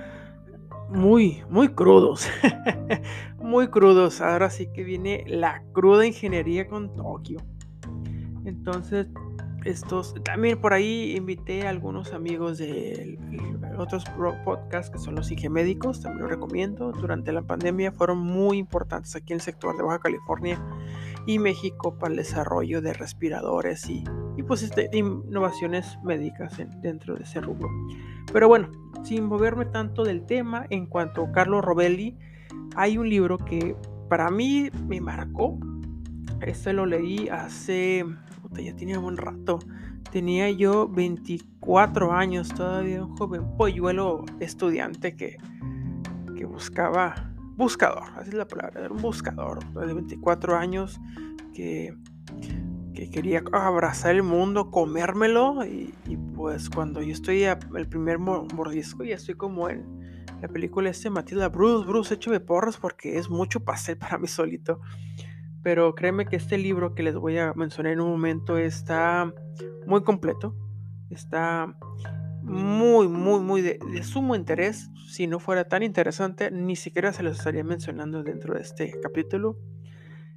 muy, 0.89 1.43
muy 1.49 1.69
crudos, 1.69 2.27
muy 3.37 3.67
crudos. 3.67 4.21
Ahora 4.21 4.49
sí 4.49 4.67
que 4.73 4.83
viene 4.83 5.23
la 5.27 5.63
cruda 5.73 6.05
ingeniería 6.05 6.67
con 6.67 6.95
Tokio. 6.95 7.39
Entonces, 8.45 9.07
estos, 9.65 10.13
también 10.23 10.59
por 10.59 10.73
ahí 10.73 11.15
invité 11.15 11.65
a 11.67 11.71
algunos 11.71 12.13
amigos 12.13 12.57
de 12.57 13.19
otros 13.77 14.05
podcasts 14.45 14.91
que 14.91 14.99
son 14.99 15.15
los 15.15 15.31
médicos 15.49 16.01
también 16.01 16.23
lo 16.23 16.27
recomiendo. 16.27 16.91
Durante 16.91 17.31
la 17.33 17.41
pandemia 17.41 17.91
fueron 17.91 18.19
muy 18.19 18.57
importantes 18.57 19.15
aquí 19.15 19.33
en 19.33 19.37
el 19.37 19.41
sector 19.41 19.75
de 19.75 19.83
Baja 19.83 19.99
California 19.99 20.61
y 21.25 21.39
México 21.39 21.97
para 21.97 22.11
el 22.11 22.17
desarrollo 22.17 22.81
de 22.81 22.93
respiradores 22.93 23.89
y, 23.89 24.03
y 24.37 24.43
pues 24.43 24.63
este, 24.63 24.89
innovaciones 24.93 25.97
médicas 26.03 26.57
dentro 26.81 27.15
de 27.15 27.23
ese 27.23 27.41
rubro. 27.41 27.69
Pero 28.31 28.47
bueno, 28.47 28.69
sin 29.03 29.25
moverme 29.25 29.65
tanto 29.65 30.03
del 30.03 30.25
tema, 30.25 30.65
en 30.69 30.85
cuanto 30.85 31.23
a 31.23 31.31
Carlos 31.31 31.65
Robelli, 31.65 32.17
hay 32.75 32.97
un 32.97 33.09
libro 33.09 33.37
que 33.37 33.75
para 34.09 34.29
mí 34.29 34.69
me 34.87 35.01
marcó. 35.01 35.57
Este 36.41 36.73
lo 36.73 36.85
leí 36.85 37.29
hace, 37.29 38.05
ya 38.61 38.75
tenía 38.75 38.99
buen 38.99 39.17
rato. 39.17 39.59
Tenía 40.11 40.49
yo 40.49 40.87
24 40.87 42.13
años, 42.13 42.49
todavía 42.53 43.03
un 43.03 43.15
joven 43.17 43.57
polluelo 43.57 44.23
estudiante 44.39 45.15
que, 45.15 45.37
que 46.35 46.45
buscaba 46.45 47.33
buscador, 47.55 48.03
así 48.17 48.29
es 48.29 48.35
la 48.35 48.47
palabra, 48.47 48.81
era 48.81 48.93
un 48.93 49.01
buscador 49.01 49.63
de 49.73 49.93
24 49.93 50.57
años 50.57 50.99
que, 51.53 51.95
que 52.93 53.09
quería 53.09 53.43
abrazar 53.51 54.15
el 54.15 54.23
mundo, 54.23 54.71
comérmelo 54.71 55.65
y, 55.65 55.93
pues 56.35 56.69
cuando 56.69 57.01
yo 57.01 57.13
estoy 57.13 57.43
el 57.43 57.87
primer 57.87 58.19
mordisco 58.19 59.05
ya 59.05 59.15
estoy 59.15 59.35
como 59.35 59.69
en 59.69 59.85
la 60.41 60.49
película 60.49 60.89
este 60.89 61.09
Matilda 61.09 61.47
Bruce, 61.47 61.87
Bruce, 61.87 62.13
échame 62.13 62.41
porras 62.41 62.77
porque 62.77 63.17
es 63.17 63.29
mucho 63.29 63.61
pastel 63.61 63.97
para 63.97 64.17
mí 64.17 64.27
solito. 64.27 64.81
Pero 65.65 65.95
créeme 65.95 66.27
que 66.27 66.35
este 66.35 66.59
libro 66.59 66.93
que 66.93 67.01
les 67.01 67.15
voy 67.15 67.39
a 67.39 67.51
mencionar 67.55 67.93
en 67.93 67.99
un 67.99 68.11
momento 68.11 68.59
está 68.59 69.33
muy 69.87 70.03
completo, 70.03 70.55
está 71.09 71.75
muy, 72.43 73.07
muy, 73.07 73.39
muy 73.39 73.61
de, 73.63 74.03
sumo 74.03 74.35
interés. 74.35 74.91
Si 75.09 75.25
no 75.25 75.39
fuera 75.39 75.67
tan 75.67 75.81
interesante, 75.81 76.51
ni 76.51 76.75
siquiera 76.75 77.11
se 77.13 77.23
los 77.23 77.39
estaría 77.39 77.63
mencionando 77.63 78.21
dentro 78.21 78.53
de 78.53 78.61
este 78.61 78.93
capítulo. 79.01 79.57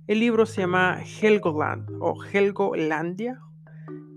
El 0.07 0.21
libro 0.21 0.47
se 0.47 0.63
llama 0.63 1.03
Helgoland 1.21 1.91
o 2.01 2.17
Helgolandia, 2.25 3.39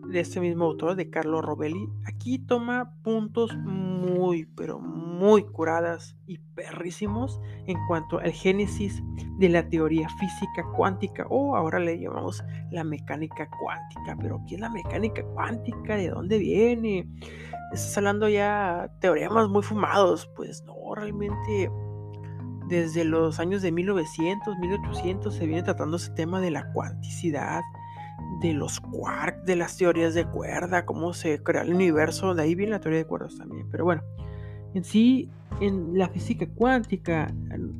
de 0.07 0.21
este 0.21 0.39
mismo 0.39 0.63
autor, 0.63 0.95
de 0.95 1.09
Carlo 1.09 1.41
Robelli. 1.41 1.89
Aquí 2.21 2.37
toma 2.37 2.93
puntos 3.01 3.57
muy, 3.57 4.45
pero 4.45 4.79
muy 4.79 5.43
curadas 5.43 6.15
y 6.27 6.37
perrísimos 6.37 7.41
en 7.65 7.75
cuanto 7.87 8.19
al 8.19 8.31
génesis 8.31 9.01
de 9.39 9.49
la 9.49 9.67
teoría 9.67 10.07
física 10.19 10.63
cuántica 10.75 11.25
o 11.31 11.55
ahora 11.55 11.79
le 11.79 11.99
llamamos 11.99 12.43
la 12.69 12.83
mecánica 12.83 13.49
cuántica. 13.59 14.15
Pero 14.21 14.39
¿qué 14.47 14.53
es 14.53 14.61
la 14.61 14.69
mecánica 14.69 15.23
cuántica? 15.33 15.95
¿De 15.95 16.09
dónde 16.09 16.37
viene? 16.37 17.09
Estás 17.73 17.97
hablando 17.97 18.29
ya 18.29 18.91
teoremas 18.99 19.49
muy 19.49 19.63
fumados. 19.63 20.29
Pues 20.35 20.63
no, 20.67 20.93
realmente 20.93 21.71
desde 22.67 23.03
los 23.03 23.39
años 23.39 23.63
de 23.63 23.71
1900, 23.71 24.59
1800 24.59 25.33
se 25.33 25.47
viene 25.47 25.63
tratando 25.63 25.97
ese 25.97 26.11
tema 26.11 26.39
de 26.39 26.51
la 26.51 26.71
cuanticidad, 26.71 27.61
de 28.41 28.53
los 28.53 28.79
quarks, 28.79 29.45
de 29.45 29.55
las 29.55 29.77
teorías 29.77 30.13
de 30.13 30.25
cuerda, 30.25 30.85
cómo 30.85 31.13
se 31.13 31.41
crea 31.43 31.61
el 31.61 31.73
universo. 31.73 32.33
De 32.33 32.43
ahí 32.43 32.55
viene 32.55 32.71
la 32.71 32.79
teoría 32.79 32.99
de 32.99 33.05
cuerdas 33.05 33.37
también. 33.37 33.67
Pero 33.69 33.85
bueno, 33.85 34.01
en 34.73 34.83
sí, 34.83 35.29
en 35.59 35.97
la 35.97 36.09
física 36.09 36.47
cuántica 36.47 37.33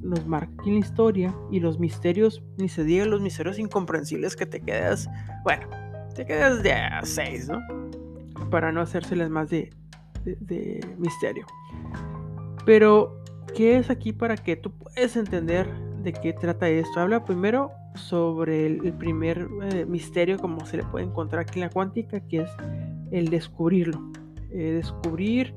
nos 0.04 0.26
marca 0.28 0.52
aquí 0.60 0.72
la 0.72 0.80
historia 0.80 1.36
y 1.50 1.60
los 1.60 1.80
misterios, 1.80 2.44
ni 2.58 2.70
se 2.70 2.84
digan 2.84 3.10
los 3.10 3.22
misterios 3.22 3.58
incomprensibles 3.60 4.36
que 4.36 4.46
te 4.46 4.62
quedas, 4.62 5.10
bueno, 5.44 5.68
te 6.14 6.26
quedas 6.26 6.62
de 6.62 6.74
a 6.74 7.02
seis, 7.04 7.50
¿no? 7.50 7.60
Para 8.50 8.72
no 8.72 8.82
hacérselas 8.82 9.30
más 9.30 9.50
de, 9.50 9.72
de, 10.24 10.86
misterio. 10.98 11.46
Pero, 12.66 13.24
¿qué 13.56 13.78
es 13.78 13.90
aquí 13.90 14.14
para 14.14 14.36
que 14.36 14.56
tú 14.56 14.72
puedas 14.72 15.16
entender 15.16 15.68
de 16.04 16.14
qué 16.14 16.34
trata 16.34 16.70
esto? 16.70 17.00
Habla 17.00 17.24
primero 17.24 17.72
sobre 17.96 18.66
el, 18.66 18.94
primer 18.94 19.48
eh, 19.64 19.86
misterio, 19.86 20.38
como 20.38 20.66
se 20.66 20.78
le 20.78 20.84
puede 20.84 21.06
encontrar 21.06 21.42
aquí 21.42 21.60
en 21.60 21.68
la 21.68 21.70
cuántica, 21.70 22.20
que 22.22 22.42
es 22.42 22.50
el 23.12 23.30
descubrirlo. 23.30 24.12
Eh, 24.52 24.74
descubrir 24.74 25.54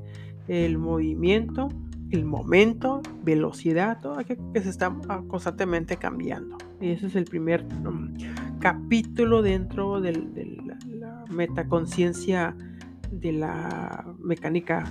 el 0.47 0.77
movimiento, 0.77 1.69
el 2.11 2.25
momento, 2.25 3.01
velocidad, 3.23 3.99
todo 4.01 4.19
aquello 4.19 4.51
que 4.53 4.61
se 4.61 4.69
está 4.69 4.95
ah, 5.09 5.23
constantemente 5.27 5.97
cambiando. 5.97 6.57
Y 6.79 6.91
ese 6.91 7.07
es 7.07 7.15
el 7.15 7.25
primer 7.25 7.65
um, 7.85 8.13
capítulo 8.59 9.41
dentro 9.41 10.01
de 10.01 10.13
la, 10.13 10.77
la 10.89 11.25
metaconciencia 11.29 12.55
de 13.11 13.31
la 13.31 14.05
mecánica 14.19 14.85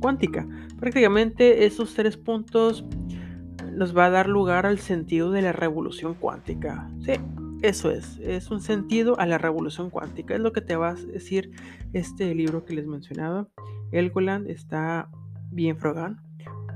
cuántica. 0.00 0.46
Prácticamente 0.78 1.64
esos 1.66 1.94
tres 1.94 2.16
puntos 2.16 2.84
nos 3.80 3.96
va 3.96 4.04
a 4.04 4.10
dar 4.10 4.28
lugar 4.28 4.66
al 4.66 4.78
sentido 4.78 5.30
de 5.30 5.40
la 5.40 5.52
revolución 5.52 6.12
cuántica. 6.12 6.90
Sí, 7.02 7.12
eso 7.62 7.90
es, 7.90 8.18
es 8.18 8.50
un 8.50 8.60
sentido 8.60 9.18
a 9.18 9.24
la 9.24 9.38
revolución 9.38 9.88
cuántica. 9.88 10.34
Es 10.34 10.40
lo 10.40 10.52
que 10.52 10.60
te 10.60 10.76
va 10.76 10.90
a 10.90 10.94
decir 10.94 11.50
este 11.94 12.34
libro 12.34 12.66
que 12.66 12.74
les 12.74 12.86
mencionaba. 12.86 13.48
Helgoland 13.90 14.50
está 14.50 15.08
bien 15.50 15.78
frogán. 15.78 16.20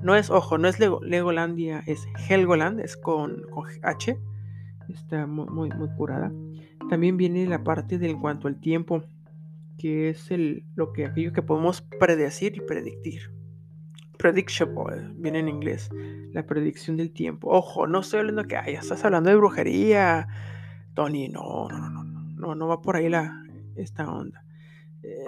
No 0.03 0.17
es, 0.17 0.31
ojo, 0.31 0.57
no 0.57 0.67
es 0.67 0.79
Legolandia, 0.81 1.85
es 1.87 2.09
Helgoland, 2.27 2.81
es 2.81 2.97
con, 2.97 3.43
H. 3.83 4.19
Está 4.89 5.27
muy, 5.27 5.69
muy, 5.69 5.89
curada. 5.99 6.33
También 6.89 7.19
viene 7.19 7.47
la 7.47 7.65
parte 7.65 7.99
de 7.99 8.09
en 8.09 8.19
cuanto 8.19 8.49
al 8.49 8.59
tiempo 8.61 9.03
que 9.77 10.09
es 10.09 10.31
el, 10.31 10.65
lo 10.75 10.95
que 10.95 11.05
aquello 11.05 11.35
que 11.35 11.43
podemos 11.43 11.83
predecir 12.01 12.57
y 12.57 12.61
predictir. 12.61 13.31
Predictable, 14.19 15.11
viene 15.17 15.41
en 15.41 15.49
inglés, 15.49 15.91
la 16.33 16.47
predicción 16.47 16.97
del 16.97 17.13
tiempo. 17.13 17.51
Ojo, 17.51 17.87
no 17.87 18.01
estoy 18.01 18.21
hablando 18.21 18.45
que, 18.45 18.57
ay, 18.57 18.75
estás 18.75 19.05
hablando 19.05 19.31
de 19.31 19.37
brujería, 19.37 20.29
Tony, 20.95 21.29
no, 21.29 21.69
no, 21.69 21.91
no, 21.91 22.05
no, 22.05 22.23
no, 22.37 22.55
no 22.55 22.69
va 22.69 22.81
por 22.81 22.97
ahí 22.97 23.09
la, 23.09 23.43
esta 23.77 24.11
onda. 24.11 24.45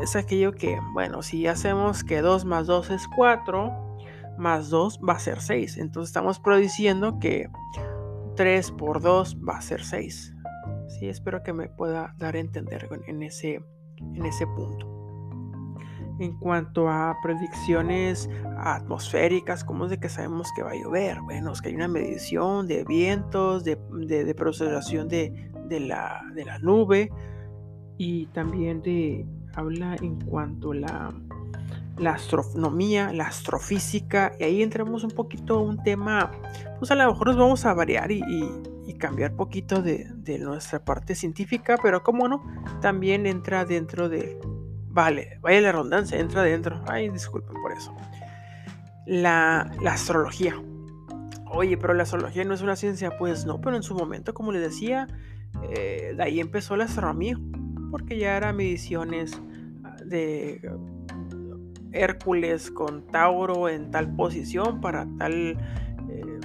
Es 0.01 0.17
aquello 0.17 0.53
que, 0.53 0.79
bueno, 0.93 1.23
si 1.23 1.47
hacemos 1.47 2.05
que 2.05 2.21
2 2.23 2.45
más 2.45 2.67
2 2.67 2.91
es 2.91 3.09
4, 3.15 3.99
más 4.39 4.71
2 4.71 5.01
va 5.07 5.15
a 5.15 5.19
ser 5.19 5.41
6. 5.41 5.79
Entonces 5.79 6.11
estamos 6.11 6.41
prediciendo 6.41 7.19
que 7.19 7.51
3 8.37 8.71
por 8.73 9.03
2 9.03 9.39
va 9.47 9.59
a 9.59 9.63
ser 9.63 9.85
6. 9.85 10.35
Sí, 10.89 11.09
espero 11.09 11.43
que 11.43 11.53
me 11.53 11.69
pueda 11.69 12.15
dar 12.17 12.37
a 12.37 12.39
entender 12.39 12.89
en 13.07 13.23
ese 13.23 13.61
en 13.99 14.25
ese 14.25 14.47
punto. 14.47 14.96
En 16.19 16.39
cuanto 16.39 16.89
a 16.89 17.17
predicciones 17.23 18.31
atmosféricas, 18.59 19.65
¿cómo 19.65 19.85
es 19.85 19.91
de 19.91 20.01
que 20.01 20.09
sabemos 20.09 20.49
que 20.57 20.63
va 20.63 20.71
a 20.71 20.75
llover? 20.75 21.21
Bueno, 21.23 21.53
es 21.53 21.61
que 21.61 21.69
hay 21.69 21.75
una 21.75 21.89
medición 21.89 22.67
de 22.67 22.85
vientos, 22.85 23.65
de, 23.65 23.77
de, 23.91 24.35
procesación 24.35 25.09
de, 25.09 25.51
de, 25.69 25.81
la, 25.81 26.23
de 26.35 26.45
la 26.45 26.59
nube 26.59 27.11
y 27.99 28.27
también 28.27 28.83
de 28.83 29.27
habla 29.55 29.97
en 30.01 30.21
cuanto 30.21 30.73
a 30.73 30.75
la 30.75 31.15
la 31.99 32.13
astronomía, 32.13 33.13
la 33.13 33.27
astrofísica, 33.27 34.33
y 34.39 34.45
ahí 34.45 34.63
entramos 34.63 35.03
un 35.05 35.11
poquito 35.11 35.61
un 35.61 35.83
tema, 35.83 36.31
pues 36.79 36.91
a 36.91 36.95
lo 36.95 37.11
mejor 37.11 37.29
nos 37.29 37.37
vamos 37.37 37.65
a 37.65 37.75
variar 37.75 38.11
y, 38.11 38.23
cambiar 38.99 39.35
poquito 39.35 39.83
de, 39.83 40.09
nuestra 40.39 40.83
parte 40.83 41.15
científica, 41.15 41.77
pero 41.83 42.03
como 42.03 42.29
no, 42.29 42.43
también 42.81 43.27
entra 43.27 43.67
dentro 43.67 44.09
de, 44.09 44.39
vale, 44.97 45.39
vaya 45.43 45.61
la 45.61 45.73
redundancia, 45.73 46.19
entra 46.19 46.43
dentro, 46.43 46.83
ay, 46.89 47.11
disculpen 47.11 47.61
por 47.61 47.71
eso, 47.71 47.95
la, 49.05 49.71
la 49.83 49.93
astrología. 49.93 50.55
Oye, 51.53 51.77
pero 51.77 51.93
la 51.93 52.05
astrología 52.05 52.45
no 52.45 52.55
es 52.55 52.63
una 52.63 52.77
ciencia, 52.77 53.17
pues 53.19 53.45
no, 53.45 53.61
pero 53.61 53.77
en 53.77 53.83
su 53.83 53.95
momento, 53.95 54.33
como 54.33 54.53
les 54.53 54.63
decía, 54.63 55.07
eh, 55.71 56.15
de 56.17 56.23
ahí 56.23 56.41
empezó 56.41 56.77
la 56.79 56.85
astronomía, 56.85 57.39
porque 57.91 58.19
ya 58.19 58.39
eran 58.39 58.57
mediciones 58.57 59.39
ah, 59.85 59.97
de 60.03 60.63
Hércules 61.93 62.71
con 62.71 63.07
Tauro 63.07 63.69
en 63.69 63.91
tal 63.91 64.17
posición 64.17 64.81
para 64.81 65.07
tal 65.19 65.59
eh, 66.09 66.41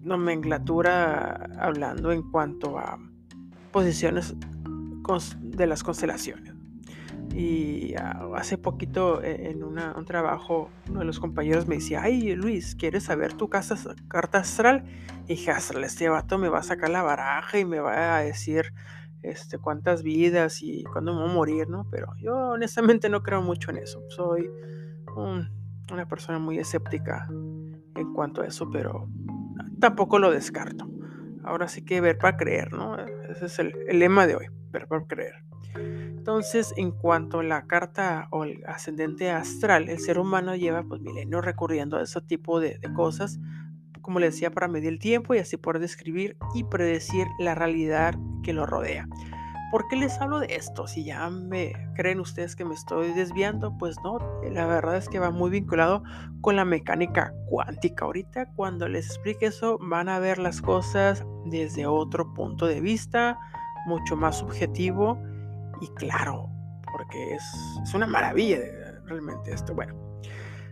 nomenclatura 0.00 1.48
hablando 1.60 2.10
en 2.10 2.28
cuanto 2.28 2.76
a 2.76 2.98
posiciones 3.70 4.34
de 5.40 5.66
las 5.68 5.84
constelaciones. 5.84 6.51
Y 7.34 7.94
ah, 7.96 8.28
hace 8.36 8.58
poquito 8.58 9.22
e, 9.22 9.50
en 9.50 9.62
un 9.64 10.04
trabajo, 10.04 10.70
uno 10.88 11.00
de 11.00 11.06
los 11.06 11.20
compañeros 11.20 11.66
me 11.66 11.76
decía, 11.76 12.02
ay 12.02 12.34
Luis, 12.34 12.74
¿quieres 12.74 13.04
saber 13.04 13.34
tu 13.34 13.48
casa, 13.48 13.76
carta 14.08 14.38
astral? 14.38 14.84
Y 15.24 15.34
dije, 15.34 15.52
este 15.82 16.08
vato 16.08 16.38
me 16.38 16.48
va 16.48 16.58
a 16.58 16.62
sacar 16.62 16.90
la 16.90 17.02
baraja 17.02 17.58
y 17.58 17.64
me 17.64 17.80
va 17.80 18.16
a 18.16 18.20
decir 18.22 18.72
este, 19.22 19.58
cuántas 19.58 20.02
vidas 20.02 20.62
y 20.62 20.84
cuándo 20.84 21.14
me 21.14 21.22
voy 21.22 21.30
a 21.30 21.34
morir, 21.34 21.68
¿no? 21.68 21.86
Pero 21.90 22.14
yo 22.18 22.34
honestamente 22.34 23.08
no 23.08 23.22
creo 23.22 23.40
mucho 23.40 23.70
en 23.70 23.78
eso. 23.78 24.02
Soy 24.08 24.50
una 25.16 26.08
persona 26.08 26.38
muy 26.38 26.58
escéptica 26.58 27.28
en 27.30 28.12
cuanto 28.14 28.42
a 28.42 28.46
eso, 28.46 28.68
pero 28.70 29.08
tampoco 29.80 30.18
lo 30.18 30.30
descarto. 30.30 30.88
Ahora 31.44 31.68
sí 31.68 31.84
que 31.84 32.00
ver 32.00 32.18
para 32.18 32.36
creer, 32.36 32.72
¿no? 32.72 32.96
Ese 33.28 33.46
es 33.46 33.58
el, 33.58 33.74
lema 33.92 34.26
de 34.26 34.36
hoy, 34.36 34.46
ver 34.70 34.86
para 34.86 35.04
creer. 35.06 35.34
Entonces, 36.22 36.72
en 36.76 36.92
cuanto 36.92 37.40
a 37.40 37.42
la 37.42 37.66
carta 37.66 38.28
o 38.30 38.44
el 38.44 38.62
ascendente 38.68 39.32
astral, 39.32 39.88
el 39.88 39.98
ser 39.98 40.20
humano 40.20 40.54
lleva 40.54 40.84
pues 40.84 41.00
milenios 41.00 41.44
recurriendo 41.44 41.96
a 41.96 42.02
ese 42.02 42.20
tipo 42.20 42.60
de, 42.60 42.78
cosas 42.94 43.40
como 44.02 44.20
le 44.20 44.26
decía, 44.26 44.52
para 44.52 44.68
medir 44.68 44.90
el 44.90 45.00
tiempo 45.00 45.34
y 45.34 45.38
así 45.38 45.56
poder 45.56 45.80
describir 45.80 46.36
y 46.54 46.62
predecir 46.62 47.26
la 47.40 47.56
realidad 47.56 48.14
que 48.44 48.52
lo 48.52 48.66
rodea. 48.66 49.08
¿Por 49.72 49.88
qué 49.88 49.96
les 49.96 50.20
hablo 50.20 50.38
de 50.38 50.54
esto? 50.54 50.86
Si 50.86 51.02
ya 51.02 51.28
me 51.28 51.72
creen 51.96 52.20
ustedes 52.20 52.54
que 52.54 52.64
me 52.64 52.74
estoy 52.74 53.12
desviando, 53.14 53.76
pues 53.76 53.96
no, 54.04 54.18
la 54.48 54.66
verdad 54.66 54.98
es 54.98 55.08
que 55.08 55.18
va 55.18 55.32
muy 55.32 55.50
vinculado 55.50 56.04
con 56.40 56.54
la 56.54 56.64
mecánica 56.64 57.34
cuántica. 57.46 58.04
Ahorita 58.04 58.46
cuando 58.54 58.86
les 58.86 59.06
explique 59.06 59.46
eso 59.46 59.76
van 59.80 60.08
a 60.08 60.20
ver 60.20 60.38
las 60.38 60.62
cosas 60.62 61.24
desde 61.46 61.86
otro 61.86 62.32
punto 62.32 62.66
de 62.66 62.80
vista, 62.80 63.40
mucho 63.86 64.16
más 64.16 64.38
subjetivo 64.38 65.18
y 65.82 65.88
claro, 65.94 66.48
porque 66.90 67.34
es, 67.34 67.42
es 67.82 67.92
una 67.92 68.06
maravilla 68.06 68.58
realmente 69.04 69.52
esto. 69.52 69.74
Bueno, 69.74 69.94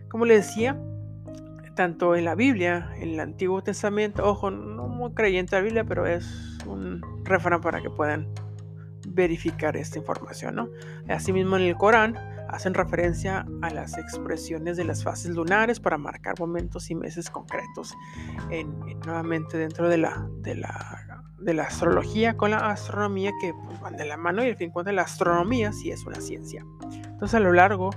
como 0.09 0.25
les 0.25 0.47
decía, 0.47 0.79
tanto 1.75 2.15
en 2.15 2.25
la 2.25 2.35
Biblia, 2.35 2.89
en 2.95 3.09
el 3.09 3.19
Antiguo 3.19 3.61
Testamento, 3.61 4.25
ojo, 4.25 4.49
no 4.51 4.87
muy 4.87 5.13
creyente 5.13 5.55
la 5.55 5.61
Biblia, 5.61 5.83
pero 5.83 6.07
es 6.07 6.57
un 6.65 7.01
refrán 7.23 7.61
para 7.61 7.81
que 7.81 7.89
puedan 7.89 8.27
verificar 9.07 9.75
esta 9.77 9.97
información, 9.99 10.55
¿no? 10.55 10.69
Asimismo 11.07 11.57
en 11.57 11.63
el 11.63 11.75
Corán 11.75 12.17
hacen 12.49 12.73
referencia 12.73 13.45
a 13.61 13.69
las 13.69 13.97
expresiones 13.97 14.75
de 14.77 14.83
las 14.83 15.03
fases 15.03 15.31
lunares 15.31 15.79
para 15.79 15.97
marcar 15.97 16.37
momentos 16.39 16.91
y 16.91 16.95
meses 16.95 17.29
concretos. 17.29 17.95
En, 18.49 18.77
nuevamente 19.05 19.57
dentro 19.57 19.87
de 19.89 19.97
la, 19.97 20.27
de, 20.41 20.55
la, 20.55 21.00
de 21.41 21.53
la 21.53 21.63
astrología 21.63 22.37
con 22.37 22.51
la 22.51 22.69
astronomía 22.69 23.31
que 23.41 23.53
pues, 23.53 23.79
van 23.79 23.97
de 23.97 24.05
la 24.05 24.17
mano 24.17 24.43
y 24.43 24.49
al 24.49 24.55
fin 24.55 24.71
cuenta 24.71 24.91
la 24.91 25.03
astronomía 25.03 25.71
sí 25.71 25.91
es 25.91 26.05
una 26.05 26.21
ciencia. 26.21 26.65
Entonces 27.05 27.33
a 27.35 27.39
lo 27.39 27.53
largo 27.53 27.91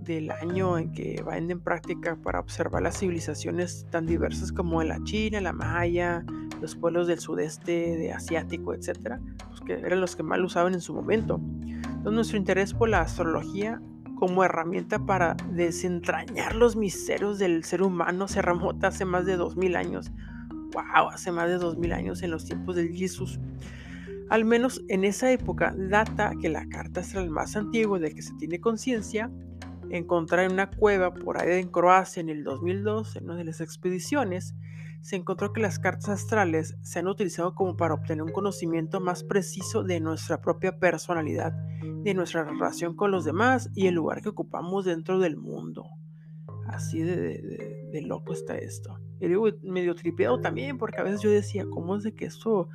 del 0.00 0.30
año 0.30 0.78
en 0.78 0.92
que 0.92 1.22
va 1.22 1.36
en 1.36 1.60
práctica 1.60 2.16
para 2.16 2.40
observar 2.40 2.82
las 2.82 2.98
civilizaciones 2.98 3.86
tan 3.90 4.06
diversas 4.06 4.52
como 4.52 4.82
la 4.82 5.02
China, 5.04 5.40
la 5.40 5.52
Maya, 5.52 6.24
los 6.60 6.76
pueblos 6.76 7.06
del 7.06 7.18
sudeste 7.18 7.96
de 7.96 8.12
asiático, 8.12 8.74
etcétera, 8.74 9.20
pues 9.48 9.60
que 9.60 9.74
eran 9.74 10.00
los 10.00 10.16
que 10.16 10.22
más 10.22 10.40
usaban 10.40 10.74
en 10.74 10.80
su 10.80 10.94
momento. 10.94 11.40
Entonces 11.60 12.12
nuestro 12.12 12.38
interés 12.38 12.72
por 12.72 12.88
la 12.88 13.00
astrología 13.00 13.80
como 14.16 14.42
herramienta 14.42 14.98
para 14.98 15.36
desentrañar 15.52 16.56
los 16.56 16.74
misterios 16.74 17.38
del 17.38 17.62
ser 17.64 17.82
humano 17.82 18.26
se 18.26 18.42
remota 18.42 18.88
hace 18.88 19.04
más 19.04 19.26
de 19.26 19.36
2000 19.36 19.76
años. 19.76 20.10
Wow, 20.72 21.08
hace 21.10 21.32
más 21.32 21.48
de 21.48 21.58
2000 21.58 21.92
años 21.92 22.22
en 22.22 22.30
los 22.30 22.44
tiempos 22.44 22.76
del 22.76 22.94
Jesús. 22.94 23.38
Al 24.28 24.44
menos 24.44 24.82
en 24.88 25.04
esa 25.04 25.30
época 25.32 25.74
data 25.76 26.32
que 26.40 26.48
la 26.48 26.68
carta 26.68 27.00
astral 27.00 27.30
más 27.30 27.56
antigua 27.56 27.98
de 27.98 28.14
que 28.14 28.22
se 28.22 28.34
tiene 28.34 28.60
conciencia 28.60 29.30
encontrar 29.90 30.44
en 30.44 30.52
una 30.52 30.70
cueva 30.70 31.14
por 31.14 31.38
ahí 31.38 31.60
en 31.60 31.68
Croacia 31.68 32.20
en 32.20 32.28
el 32.28 32.44
2002, 32.44 33.16
en 33.16 33.24
una 33.24 33.36
de 33.36 33.44
las 33.44 33.60
expediciones, 33.60 34.54
se 35.00 35.16
encontró 35.16 35.52
que 35.52 35.60
las 35.60 35.78
cartas 35.78 36.10
astrales 36.10 36.76
se 36.82 36.98
han 36.98 37.08
utilizado 37.08 37.54
como 37.54 37.76
para 37.76 37.94
obtener 37.94 38.22
un 38.22 38.32
conocimiento 38.32 39.00
más 39.00 39.22
preciso 39.24 39.82
de 39.82 40.00
nuestra 40.00 40.40
propia 40.40 40.78
personalidad, 40.78 41.52
de 42.02 42.14
nuestra 42.14 42.44
relación 42.44 42.96
con 42.96 43.10
los 43.10 43.24
demás 43.24 43.70
y 43.74 43.86
el 43.86 43.94
lugar 43.94 44.22
que 44.22 44.28
ocupamos 44.28 44.84
dentro 44.84 45.18
del 45.18 45.36
mundo. 45.36 45.86
Así 46.68 47.00
de, 47.02 48.02
loco 48.04 48.32
está 48.32 48.56
esto. 48.56 48.98
Y 49.20 49.28
digo, 49.28 49.48
medio 49.62 49.94
tripeado 49.94 50.40
también, 50.40 50.78
porque 50.78 51.00
a 51.00 51.04
veces 51.04 51.22
yo 51.22 51.30
decía, 51.30 51.64
¿cómo 51.68 51.96
es 51.96 52.02
de 52.04 52.14
que 52.14 52.26
esto 52.26 52.68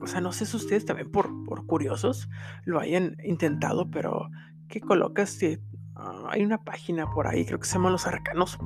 o 0.00 0.06
sea, 0.06 0.20
no 0.20 0.32
sé 0.32 0.46
si 0.46 0.56
ustedes 0.56 0.86
también 0.86 1.10
por, 1.10 1.44
por 1.44 1.66
curiosos 1.66 2.30
lo 2.64 2.78
hayan 2.78 3.16
intentado, 3.24 3.90
pero 3.90 4.30
¿qué 4.68 4.80
colocas 4.80 5.28
si 5.30 5.58
Ah, 5.98 6.28
hay 6.30 6.44
una 6.44 6.58
página 6.58 7.10
por 7.10 7.26
ahí, 7.26 7.44
creo 7.44 7.58
que 7.58 7.66
se 7.66 7.74
llama 7.74 7.90
Los 7.90 8.06
Arcanos, 8.06 8.56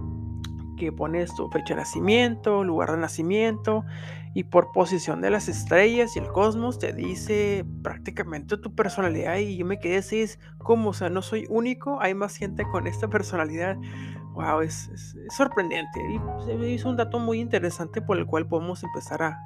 que 0.76 0.92
pones 0.92 1.34
tu 1.34 1.48
fecha 1.48 1.74
de 1.74 1.80
nacimiento, 1.80 2.62
lugar 2.62 2.90
de 2.92 2.98
nacimiento 2.98 3.84
y 4.34 4.44
por 4.44 4.72
posición 4.72 5.20
de 5.20 5.30
las 5.30 5.48
estrellas 5.48 6.16
y 6.16 6.18
el 6.18 6.28
cosmos 6.28 6.78
te 6.78 6.92
dice 6.92 7.66
prácticamente 7.82 8.56
tu 8.56 8.74
personalidad 8.74 9.36
y 9.36 9.56
yo 9.56 9.66
me 9.66 9.78
quedé 9.78 9.98
así, 9.98 10.24
como, 10.58 10.90
o 10.90 10.92
sea, 10.94 11.10
no 11.10 11.20
soy 11.20 11.46
único, 11.50 12.00
hay 12.00 12.14
más 12.14 12.36
gente 12.36 12.64
con 12.70 12.86
esta 12.86 13.08
personalidad. 13.08 13.76
Wow, 14.32 14.62
es, 14.62 14.90
sorprendente 15.28 16.00
y 16.10 16.78
se 16.78 16.88
un 16.88 16.96
dato 16.96 17.18
muy 17.18 17.40
interesante 17.40 18.00
por 18.00 18.16
el 18.16 18.24
cual 18.24 18.46
podemos 18.46 18.82
empezar 18.82 19.22
a, 19.22 19.38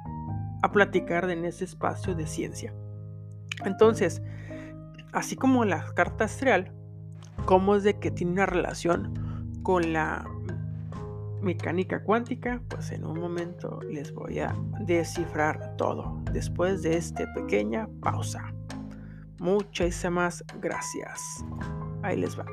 a 0.61 0.71
platicar 0.71 1.29
en 1.29 1.43
ese 1.43 1.65
espacio 1.65 2.15
de 2.15 2.25
ciencia. 2.25 2.73
Entonces, 3.65 4.21
así 5.11 5.35
como 5.35 5.65
la 5.65 5.83
carta 5.93 6.23
astral, 6.23 6.71
cómo 7.45 7.75
es 7.75 7.83
de 7.83 7.99
que 7.99 8.11
tiene 8.11 8.33
una 8.33 8.45
relación 8.45 9.59
con 9.63 9.91
la 9.91 10.25
mecánica 11.41 12.03
cuántica, 12.03 12.61
pues 12.67 12.91
en 12.91 13.05
un 13.05 13.19
momento 13.19 13.79
les 13.89 14.13
voy 14.13 14.39
a 14.39 14.55
descifrar 14.81 15.75
todo 15.77 16.21
después 16.31 16.81
de 16.81 16.97
esta 16.97 17.31
pequeña 17.33 17.87
pausa. 18.01 18.53
Muchísimas 19.39 20.43
gracias. 20.59 21.45
Ahí 22.01 22.17
les 22.17 22.37
va. 22.37 22.45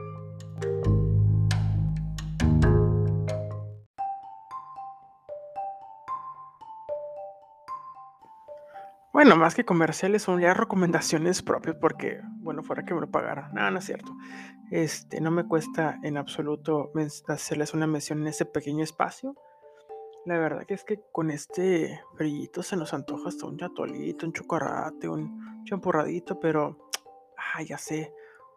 Bueno, 9.25 9.39
más 9.39 9.55
que 9.55 9.65
comerciales 9.65 10.21
son 10.21 10.39
ya 10.39 10.53
recomendaciones 10.53 11.41
propias 11.41 11.77
porque, 11.81 12.21
bueno, 12.41 12.63
fuera 12.63 12.85
que 12.85 12.93
me 12.93 13.01
lo 13.01 13.11
pagara. 13.11 13.49
No, 13.55 13.71
no 13.71 13.79
es 13.79 13.87
cierto. 13.87 14.15
Este, 14.71 15.19
no 15.23 15.31
me 15.31 15.49
cuesta 15.49 15.99
en 16.03 16.19
absoluto 16.19 16.93
hacerles 17.29 17.73
una 17.73 17.87
mención 17.87 18.21
en 18.21 18.27
ese 18.27 18.45
pequeño 18.45 18.85
espacio. 18.85 19.35
La 20.27 20.37
verdad 20.37 20.67
que 20.67 20.75
es 20.75 20.85
que 20.85 21.01
con 21.11 21.31
este 21.31 22.03
brillito 22.19 22.63
se 22.63 22.77
nos 22.77 22.93
antoja 22.93 23.31
hasta 23.31 23.47
un 23.47 23.57
chatolito, 23.57 24.27
un 24.27 24.35
chocorate, 24.35 25.09
un 25.09 25.65
champurradito, 25.65 26.39
pero, 26.39 26.91
ah, 27.55 27.63
ya 27.63 27.79
sé, 27.79 28.13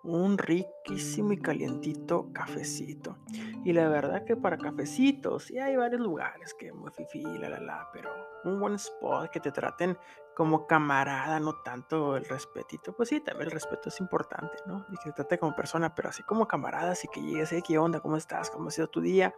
un 0.08 0.38
riquísimo 0.38 1.34
y 1.34 1.38
calientito 1.38 2.32
cafecito. 2.32 3.18
Y 3.66 3.74
la 3.74 3.90
verdad 3.90 4.24
que 4.24 4.38
para 4.38 4.58
cafecitos, 4.58 5.44
sí 5.44 5.60
hay 5.60 5.76
varios 5.76 6.00
lugares 6.02 6.54
que 6.54 6.72
muy 6.72 6.92
fifi, 6.92 7.22
la 7.40 7.50
la 7.50 7.60
la, 7.60 7.90
pero 7.92 8.10
un 8.46 8.60
buen 8.60 8.76
spot 8.76 9.30
que 9.30 9.42
te 9.42 9.52
traten 9.52 9.98
como 10.34 10.66
camarada, 10.66 11.40
no 11.40 11.56
tanto 11.62 12.16
el 12.16 12.24
respetito. 12.26 12.96
Pues 12.96 13.10
sí, 13.10 13.20
también 13.20 13.48
el 13.48 13.52
respeto 13.52 13.90
es 13.90 14.00
importante, 14.00 14.56
¿no? 14.66 14.86
Y 14.90 14.98
que 14.98 15.10
te 15.10 15.14
trate 15.14 15.40
como 15.40 15.56
persona, 15.56 15.94
pero 15.94 16.10
así 16.10 16.24
como 16.24 16.48
camarada, 16.48 16.92
así 16.92 17.10
que 17.10 17.22
llegues, 17.22 17.52
¿eh? 17.52 17.62
¿qué 17.66 17.78
onda? 17.78 18.00
¿Cómo 18.00 18.16
estás? 18.16 18.50
¿Cómo 18.50 18.70
ha 18.70 18.72
sido 18.72 18.88
tu 18.88 19.02
día? 19.02 19.34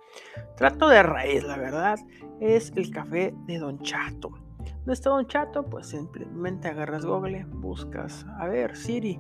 Trato 0.55 0.87
de 0.87 1.01
raíz, 1.01 1.43
la 1.43 1.57
verdad, 1.57 1.97
es 2.39 2.71
el 2.75 2.91
café 2.91 3.33
de 3.47 3.57
Don 3.57 3.79
Chato. 3.79 4.29
¿Dónde 4.59 4.93
está 4.93 5.09
Don 5.09 5.25
Chato? 5.25 5.63
Pues 5.63 5.87
simplemente 5.87 6.67
agarras 6.67 7.05
Google, 7.05 7.45
buscas, 7.45 8.25
a 8.37 8.47
ver, 8.47 8.75
Siri, 8.75 9.19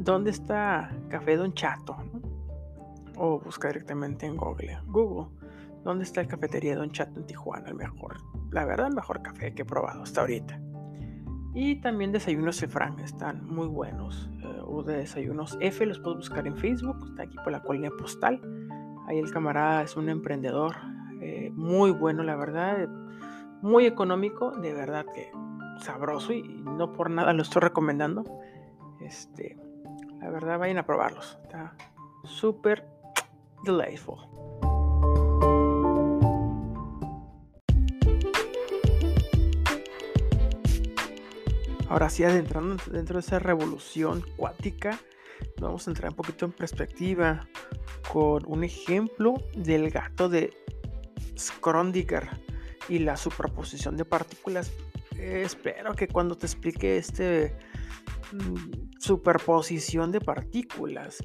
¿dónde 0.00 0.30
está 0.30 0.90
Café 1.08 1.36
Don 1.36 1.54
Chato? 1.54 1.96
o 3.20 3.38
busca 3.38 3.68
directamente 3.68 4.24
en 4.24 4.36
Google. 4.36 4.78
Google, 4.86 5.28
¿dónde 5.84 6.04
está 6.04 6.22
el 6.22 6.26
cafetería 6.26 6.74
Don 6.74 6.90
Chato 6.90 7.20
en 7.20 7.26
Tijuana? 7.26 7.68
El 7.68 7.74
mejor, 7.74 8.16
la 8.50 8.64
verdad, 8.64 8.88
el 8.88 8.94
mejor 8.94 9.20
café 9.20 9.54
que 9.54 9.62
he 9.62 9.64
probado 9.64 10.02
hasta 10.02 10.22
ahorita. 10.22 10.58
Y 11.52 11.80
también 11.82 12.12
desayunos 12.12 12.58
Cefran, 12.58 12.98
están 13.00 13.44
muy 13.44 13.66
buenos. 13.66 14.30
Eh, 14.42 14.62
o 14.64 14.82
de 14.82 14.98
desayunos 14.98 15.58
F, 15.60 15.84
los 15.84 15.98
puedes 15.98 16.16
buscar 16.16 16.46
en 16.46 16.56
Facebook, 16.56 16.96
está 17.10 17.24
aquí 17.24 17.36
por 17.44 17.52
la 17.52 17.62
colina 17.62 17.90
postal. 17.90 18.40
Ahí 19.06 19.18
el 19.18 19.30
camarada 19.30 19.82
es 19.82 19.96
un 19.96 20.08
emprendedor 20.08 20.76
eh, 21.20 21.50
muy 21.54 21.90
bueno, 21.90 22.22
la 22.22 22.36
verdad, 22.36 22.88
muy 23.60 23.84
económico, 23.84 24.52
de 24.52 24.72
verdad 24.72 25.04
que 25.12 25.30
sabroso 25.82 26.32
y 26.32 26.42
no 26.42 26.92
por 26.94 27.10
nada 27.10 27.34
lo 27.34 27.42
estoy 27.42 27.60
recomendando. 27.60 28.24
Este, 29.00 29.58
la 30.20 30.30
verdad, 30.30 30.58
vayan 30.58 30.78
a 30.78 30.86
probarlos. 30.86 31.38
Está 31.42 31.74
súper 32.24 32.86
delightful. 33.64 34.18
Ahora 41.88 42.08
sí, 42.08 42.22
adentrando 42.22 42.76
dentro 42.92 43.14
de 43.14 43.20
esa 43.20 43.40
revolución 43.40 44.24
cuántica, 44.36 45.00
vamos 45.60 45.88
a 45.88 45.90
entrar 45.90 46.10
un 46.10 46.16
poquito 46.16 46.44
en 46.44 46.52
perspectiva 46.52 47.48
con 48.12 48.44
un 48.46 48.62
ejemplo 48.62 49.42
del 49.56 49.90
gato 49.90 50.28
de 50.28 50.52
Schrödinger 51.34 52.28
y 52.88 53.00
la 53.00 53.16
superposición 53.16 53.96
de 53.96 54.04
partículas. 54.04 54.70
espero 55.16 55.94
que 55.94 56.06
cuando 56.06 56.36
te 56.36 56.46
explique 56.46 56.96
este 56.96 57.56
mm, 58.32 58.89
superposición 59.00 60.12
de 60.12 60.20
partículas 60.20 61.24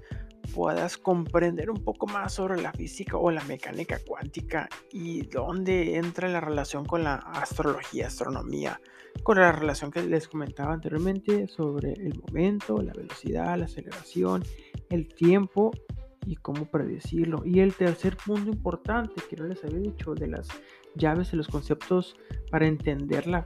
puedas 0.53 0.97
comprender 0.97 1.69
un 1.69 1.83
poco 1.83 2.07
más 2.07 2.33
sobre 2.33 2.61
la 2.61 2.71
física 2.71 3.17
o 3.17 3.29
la 3.29 3.43
mecánica 3.43 3.99
cuántica 4.07 4.69
y 4.91 5.25
dónde 5.27 5.97
entra 5.97 6.29
la 6.29 6.39
relación 6.39 6.85
con 6.85 7.03
la 7.03 7.15
astrología, 7.15 8.07
astronomía, 8.07 8.79
con 9.23 9.39
la 9.39 9.51
relación 9.51 9.91
que 9.91 10.01
les 10.03 10.29
comentaba 10.29 10.73
anteriormente 10.73 11.47
sobre 11.47 11.93
el 11.93 12.17
momento, 12.19 12.81
la 12.81 12.93
velocidad, 12.93 13.57
la 13.57 13.65
aceleración, 13.65 14.43
el 14.89 15.13
tiempo 15.13 15.71
y 16.25 16.37
cómo 16.37 16.65
predecirlo. 16.65 17.41
Y 17.45 17.59
el 17.59 17.73
tercer 17.73 18.15
punto 18.15 18.49
importante 18.49 19.21
que 19.29 19.35
no 19.35 19.45
les 19.45 19.63
había 19.65 19.79
dicho 19.79 20.15
de 20.15 20.27
las 20.27 20.47
llaves 20.95 21.31
de 21.31 21.37
los 21.37 21.47
conceptos 21.47 22.15
para 22.49 22.67
entender 22.67 23.27
la, 23.27 23.43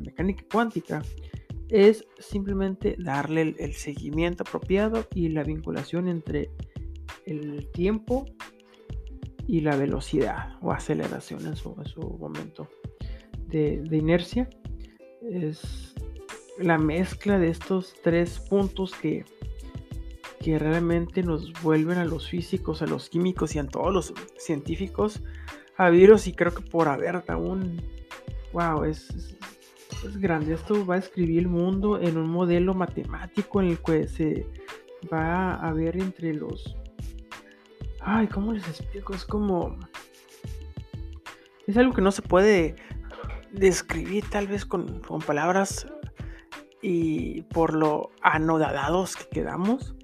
mecánica 0.00 0.44
cuántica 0.50 1.02
es 1.72 2.04
simplemente 2.18 2.96
darle 2.98 3.54
el, 3.58 3.72
seguimiento 3.72 4.44
apropiado 4.46 5.06
y 5.14 5.30
la 5.30 5.42
vinculación 5.42 6.06
entre 6.06 6.50
el 7.24 7.70
tiempo 7.72 8.26
y 9.48 9.62
la 9.62 9.74
velocidad 9.76 10.58
o 10.60 10.70
aceleración 10.70 11.46
en 11.46 11.56
su, 11.56 11.74
momento 12.20 12.68
de, 13.46 13.82
inercia. 13.90 14.50
Es 15.22 15.94
la 16.58 16.76
mezcla 16.76 17.38
de 17.38 17.48
estos 17.48 17.94
tres 18.02 18.38
puntos 18.38 18.92
que 18.92 19.24
que 20.40 20.58
realmente 20.58 21.22
nos 21.22 21.52
vuelven 21.62 21.98
a 21.98 22.04
los 22.04 22.28
físicos, 22.28 22.82
a 22.82 22.86
los 22.86 23.08
químicos 23.08 23.54
y 23.54 23.60
a 23.60 23.66
todos 23.68 23.94
los 23.94 24.12
científicos 24.36 25.22
a 25.76 25.88
virus 25.88 26.26
y 26.26 26.32
creo 26.32 26.52
que 26.52 26.62
por 26.62 26.88
haber 26.88 27.22
aún, 27.28 27.80
wow, 28.52 28.82
es, 28.82 29.08
es, 29.10 29.36
grande. 30.18 30.54
Esto 30.54 30.84
va 30.84 30.96
a 30.96 30.98
escribir 30.98 31.40
el 31.40 31.48
mundo 31.48 32.00
en 32.00 32.16
un 32.16 32.28
modelo 32.28 32.74
matemático 32.74 33.60
en 33.60 33.68
el 33.68 33.78
que 33.78 34.08
se 34.08 34.46
va 35.12 35.54
a 35.54 35.72
ver 35.72 35.96
entre 35.96 36.34
los... 36.34 36.76
Ay, 38.00 38.26
¿cómo 38.26 38.52
les 38.52 38.66
explico? 38.68 39.14
Es 39.14 39.24
como... 39.24 39.78
Es 41.66 41.76
algo 41.76 41.94
que 41.94 42.02
no 42.02 42.10
se 42.10 42.22
puede 42.22 42.74
describir 43.52 44.24
tal 44.28 44.48
vez 44.48 44.64
con, 44.64 45.00
con 45.00 45.20
palabras 45.20 45.86
y 46.80 47.42
por 47.42 47.74
lo 47.74 48.10
anodadados 48.22 49.14
que 49.16 49.28
quedamos 49.28 49.94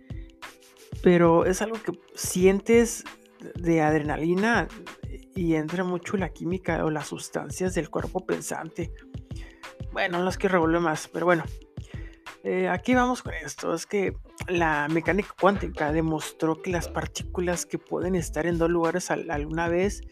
pero 1.03 1.45
es 1.45 1.63
algo 1.63 1.77
que 1.83 1.93
sientes 2.15 3.05
de 3.55 3.81
adrenalina 3.81 4.69
y 5.35 5.55
entra 5.55 5.85
mucho 5.85 6.17
la 6.17 6.31
química 6.31 6.85
o 6.85 6.91
las 6.91 7.07
sustancias 7.07 7.75
del 7.75 7.89
cuerpo 7.89 8.27
pensante. 8.27 8.93
Bueno, 9.93 10.19
no 10.19 10.25
los 10.25 10.39
que 10.39 10.49
revuelve 10.49 10.81
más, 10.81 11.09
pero 11.09 11.27
bueno. 11.27 11.45
Eh, 12.45 12.69
aquí 12.69 12.95
vamos 12.95 13.23
con 13.23 13.35
esto. 13.35 13.75
Es 13.75 13.87
que 13.87 14.17
la 14.47 14.89
mecánica 14.89 15.35
cuántica 15.41 15.93
demostró 15.93 16.63
que 16.63 16.71
las 16.71 16.89
partículas 16.89 17.67
que 17.67 17.79
pueden 17.79 18.15
estar 18.15 18.47
en 18.47 18.59
dos 18.59 18.71
lugares 18.71 19.11
alguna 19.11 19.69
vez, 19.69 20.03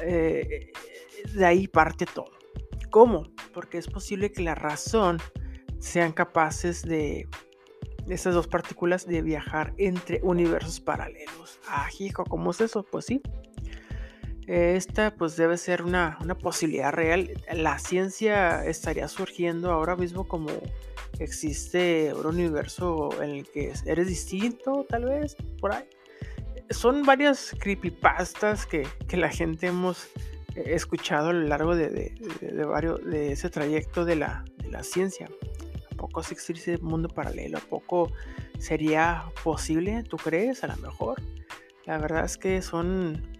eh, 0.00 0.72
de 1.34 1.44
ahí 1.44 1.66
parte 1.66 2.06
todo. 2.06 2.30
¿Cómo? 2.90 3.24
Porque 3.52 3.78
es 3.78 3.88
posible 3.88 4.32
que 4.32 4.42
la 4.42 4.54
razón 4.54 5.18
sean 5.78 6.12
capaces 6.12 6.82
de 6.82 7.28
esas 8.08 8.34
dos 8.34 8.46
partículas 8.46 9.06
de 9.06 9.22
viajar 9.22 9.74
entre 9.78 10.20
universos 10.22 10.80
paralelos. 10.80 11.58
Ah, 11.68 11.88
hijo, 11.98 12.24
¿cómo 12.24 12.52
es 12.52 12.60
eso? 12.60 12.84
Pues 12.84 13.06
sí. 13.06 13.20
Esta 14.46 15.14
pues 15.14 15.36
debe 15.36 15.56
ser 15.56 15.82
una, 15.82 16.18
posibilidad 16.40 16.92
real. 16.92 17.32
La 17.52 17.78
ciencia 17.78 18.64
estaría 18.64 19.08
surgiendo 19.08 19.72
ahora 19.72 19.96
mismo 19.96 20.28
como 20.28 20.50
existe 21.18 22.12
un 22.14 22.26
universo 22.26 23.10
en 23.22 23.30
el 23.30 23.48
que 23.48 23.72
eres 23.86 24.06
distinto, 24.06 24.86
tal 24.88 25.06
vez, 25.06 25.36
por 25.60 25.72
ahí. 25.72 25.84
Son 26.70 27.02
varias 27.02 27.54
creepypastas 27.58 28.66
que, 28.66 28.86
que 29.08 29.16
la 29.16 29.30
gente 29.30 29.68
hemos 29.68 30.08
escuchado 30.54 31.30
a 31.30 31.32
lo 31.32 31.46
largo 31.46 31.76
de, 31.76 32.14
varios, 32.66 33.04
de 33.04 33.32
ese 33.32 33.50
trayecto 33.50 34.04
de 34.04 34.16
la, 34.16 34.44
de 34.58 34.70
la 34.70 34.82
ciencia 34.82 35.28
poco 35.96 36.20
existir 36.20 36.56
ese 36.56 36.78
mundo 36.78 37.08
paralelo? 37.08 37.58
¿A 37.58 37.62
poco 37.62 38.12
sería 38.58 39.24
posible? 39.42 40.02
¿Tú 40.04 40.16
crees? 40.16 40.62
A 40.62 40.68
lo 40.68 40.76
mejor. 40.76 41.20
La 41.84 41.98
verdad 41.98 42.24
es 42.24 42.36
que 42.36 42.62
son 42.62 43.35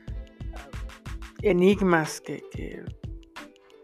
enigmas 1.49 2.21
que, 2.21 2.85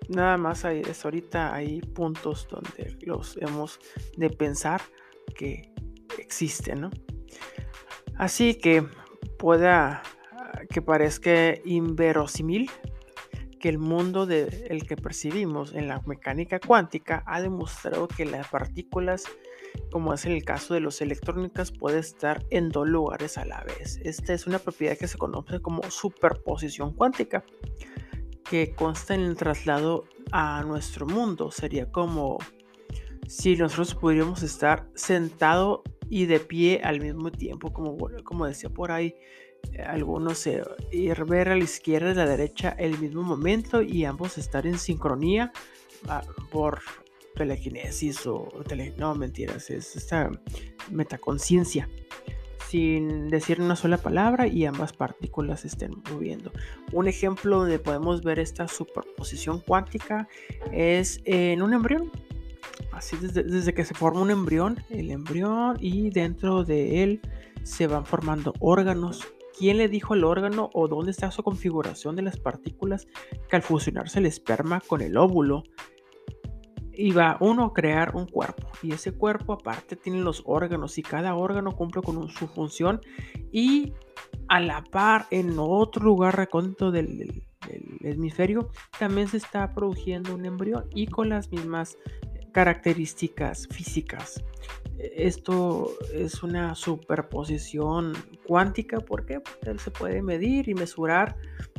nada 0.08 0.36
más 0.36 0.64
hay, 0.64 0.82
es 0.82 1.04
ahorita 1.04 1.54
hay 1.54 1.80
puntos 1.80 2.46
donde 2.48 2.96
los 3.02 3.36
hemos 3.38 3.78
de 4.16 4.30
pensar 4.30 4.80
que 5.34 5.72
existen, 6.18 6.82
¿no? 6.82 6.90
Así 8.16 8.54
que 8.54 8.84
pueda 9.38 10.02
que 10.68 10.82
parezca 10.82 11.54
inverosímil, 11.64 12.70
que 13.60 13.68
el 13.68 13.78
mundo 13.78 14.26
de, 14.26 14.66
el 14.68 14.86
que 14.86 14.96
percibimos 14.96 15.72
en 15.72 15.88
la 15.88 16.00
mecánica 16.06 16.58
cuántica 16.58 17.22
ha 17.26 17.40
demostrado 17.40 18.08
que 18.08 18.24
las 18.24 18.48
partículas, 18.48 19.24
como 19.90 20.14
es 20.14 20.24
en 20.24 20.32
el 20.32 20.44
caso 20.44 20.74
de 20.74 20.80
los 20.80 21.00
electrónicas, 21.00 21.70
puede 21.70 21.98
estar 21.98 22.44
en 22.50 22.70
dos 22.70 22.88
lugares 22.88 23.38
a 23.38 23.44
la 23.44 23.62
vez. 23.64 24.00
Esta 24.04 24.32
es 24.32 24.46
una 24.46 24.58
propiedad 24.58 24.96
que 24.96 25.08
se 25.08 25.18
conoce 25.18 25.60
como 25.60 25.82
superposición 25.90 26.94
cuántica, 26.94 27.44
que 28.48 28.74
consta 28.74 29.14
en 29.14 29.22
el 29.22 29.36
traslado 29.36 30.04
a 30.30 30.62
nuestro 30.64 31.06
mundo. 31.06 31.50
Sería 31.50 31.90
como 31.90 32.38
si 33.26 33.56
nosotros 33.56 33.94
pudiéramos 33.94 34.42
estar 34.42 34.88
sentado 34.94 35.82
y 36.08 36.26
de 36.26 36.40
pie 36.40 36.80
al 36.84 37.00
mismo 37.00 37.30
tiempo, 37.30 37.72
como, 37.72 37.96
como 38.24 38.46
decía 38.46 38.70
por 38.70 38.92
ahí 38.92 39.14
algunos 39.86 40.46
eh, 40.46 40.62
ir 40.90 41.24
ver 41.24 41.48
a 41.48 41.56
la 41.56 41.64
izquierda 41.64 42.08
y 42.08 42.12
a 42.12 42.16
la 42.16 42.26
derecha 42.26 42.70
el 42.78 42.98
mismo 42.98 43.22
momento 43.22 43.80
y 43.80 44.04
ambos 44.04 44.38
estar 44.38 44.66
en 44.66 44.78
sincronía 44.78 45.52
ah, 46.08 46.22
por 46.50 46.80
telequinesis 47.34 48.26
o 48.26 48.48
tele, 48.66 48.94
no 48.96 49.14
mentiras 49.14 49.70
es 49.70 49.96
esta 49.96 50.30
metaconciencia 50.90 51.88
sin 52.68 53.28
decir 53.28 53.60
una 53.60 53.76
sola 53.76 53.98
palabra 53.98 54.46
y 54.46 54.64
ambas 54.64 54.94
partículas 54.94 55.66
estén 55.66 56.02
moviendo. 56.10 56.50
Un 56.92 57.06
ejemplo 57.06 57.58
donde 57.58 57.78
podemos 57.78 58.22
ver 58.22 58.38
esta 58.38 58.66
superposición 58.66 59.60
cuántica 59.60 60.26
es 60.72 61.20
en 61.26 61.60
un 61.60 61.74
embrión. 61.74 62.10
Así 62.92 63.16
desde, 63.18 63.42
desde 63.42 63.74
que 63.74 63.84
se 63.84 63.92
forma 63.92 64.22
un 64.22 64.30
embrión, 64.30 64.82
el 64.88 65.10
embrión 65.10 65.76
y 65.80 66.08
dentro 66.08 66.64
de 66.64 67.02
él 67.02 67.20
se 67.62 67.86
van 67.86 68.06
formando 68.06 68.54
órganos 68.58 69.20
¿Quién 69.58 69.76
le 69.76 69.88
dijo 69.88 70.14
al 70.14 70.24
órgano 70.24 70.70
o 70.72 70.88
dónde 70.88 71.10
está 71.10 71.30
su 71.30 71.42
configuración 71.42 72.16
de 72.16 72.22
las 72.22 72.38
partículas 72.38 73.06
que 73.48 73.56
al 73.56 73.62
fusionarse 73.62 74.18
el 74.18 74.26
esperma 74.26 74.80
con 74.80 75.02
el 75.02 75.16
óvulo 75.16 75.64
iba 76.94 77.36
uno 77.40 77.66
a 77.66 77.72
crear 77.72 78.14
un 78.14 78.26
cuerpo 78.26 78.68
y 78.82 78.92
ese 78.92 79.12
cuerpo 79.12 79.54
aparte 79.54 79.96
tiene 79.96 80.20
los 80.20 80.42
órganos 80.46 80.98
y 80.98 81.02
cada 81.02 81.34
órgano 81.34 81.74
cumple 81.76 82.02
con 82.02 82.28
su 82.28 82.48
función 82.48 83.00
y 83.50 83.92
a 84.48 84.60
la 84.60 84.82
par 84.82 85.26
en 85.30 85.54
otro 85.58 86.04
lugar 86.04 86.36
recóndito 86.36 86.90
del, 86.90 87.42
hemisferio 88.02 88.70
también 88.98 89.28
se 89.28 89.36
está 89.36 89.72
produciendo 89.72 90.34
un 90.34 90.44
embrión 90.44 90.86
y 90.94 91.06
con 91.06 91.28
las 91.28 91.50
mismas 91.52 91.96
características 92.52 93.68
físicas. 93.68 94.42
Esto 94.98 95.90
es 96.12 96.42
una 96.42 96.74
superposición 96.74 98.12
cuántica, 98.46 99.00
¿por 99.00 99.24
qué? 99.24 99.40
Porque 99.40 99.78
se 99.78 99.90
puede 99.90 100.22
medir 100.22 100.68
y 100.68 100.74
mesurar 100.74 101.36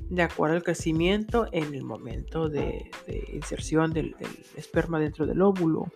de 0.10 0.22
acuerdo 0.22 0.56
al 0.56 0.64
crecimiento 0.64 1.48
en 1.52 1.74
el 1.74 1.84
momento 1.84 2.50
de, 2.50 2.92
inserción 3.32 3.94
del, 3.94 4.16
esperma 4.56 5.00
dentro 5.00 5.26
del 5.26 5.42
óvulo. 5.42 5.92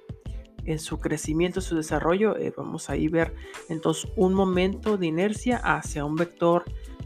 En 0.66 0.80
su 0.80 1.00
crecimiento, 1.00 1.62
su 1.62 1.78
desarrollo, 1.78 2.36
eh, 2.36 2.54
vamos 2.56 2.90
a 2.90 2.94
ahí 2.94 3.08
ver 3.08 3.34
entonces 3.70 4.12
un 4.18 4.34
momento 4.34 4.98
de 4.98 5.08
inercia 5.08 5.58
hacia 5.58 6.04
un 6.04 6.16
vector 6.16 6.66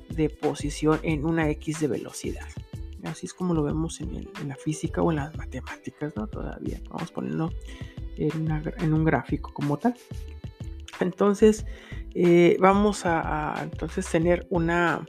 de 0.09 0.29
posición 0.29 0.99
en 1.03 1.25
una 1.25 1.47
X 1.49 1.79
de 1.79 1.87
velocidad. 1.87 2.47
Así 3.03 3.25
es 3.25 3.33
como 3.33 3.53
lo 3.53 3.63
vemos 3.63 3.99
en, 4.01 4.29
la 4.47 4.55
física 4.55 5.01
o 5.01 5.11
en 5.11 5.17
las 5.17 5.35
matemáticas, 5.35 6.13
¿no? 6.15 6.27
Todavía 6.27 6.81
vamos 6.89 7.09
a 7.09 7.13
ponerlo 7.13 7.53
en, 8.17 8.93
un 8.93 9.03
gráfico 9.03 9.53
como 9.53 9.77
tal. 9.77 9.95
Entonces, 10.99 11.65
eh, 12.13 12.57
vamos 12.59 13.05
a, 13.05 13.59
entonces 13.63 14.07
tener 14.07 14.45
una, 14.49 15.05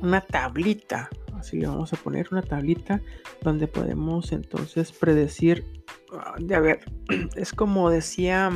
una 0.00 0.20
tablita, 0.22 1.10
así 1.44 1.58
le 1.58 1.66
vamos 1.66 1.92
a 1.92 1.96
poner 1.96 2.28
una 2.30 2.40
tablita 2.40 3.02
donde 3.42 3.68
podemos 3.68 4.32
entonces 4.32 4.92
predecir, 4.92 5.84
ah, 6.12 6.34
de 6.38 6.54
a 6.54 6.60
ver, 6.60 6.80
es 7.36 7.52
como 7.52 7.90
decía 7.90 8.50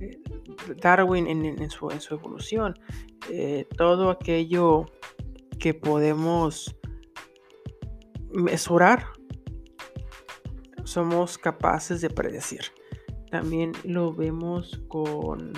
eh, 0.00 0.20
Darwin 0.82 1.26
en, 1.26 1.70
su, 1.70 1.88
evolución, 2.10 2.78
eh, 3.30 3.66
todo 3.74 4.10
aquello 4.10 4.84
que 5.58 5.72
podemos 5.72 6.76
mesurar, 8.32 9.06
somos 10.84 11.38
capaces 11.38 12.02
de 12.02 12.10
predecir. 12.10 12.62
También 13.30 13.72
lo 13.84 14.12
vemos 14.12 14.82
con 14.88 15.52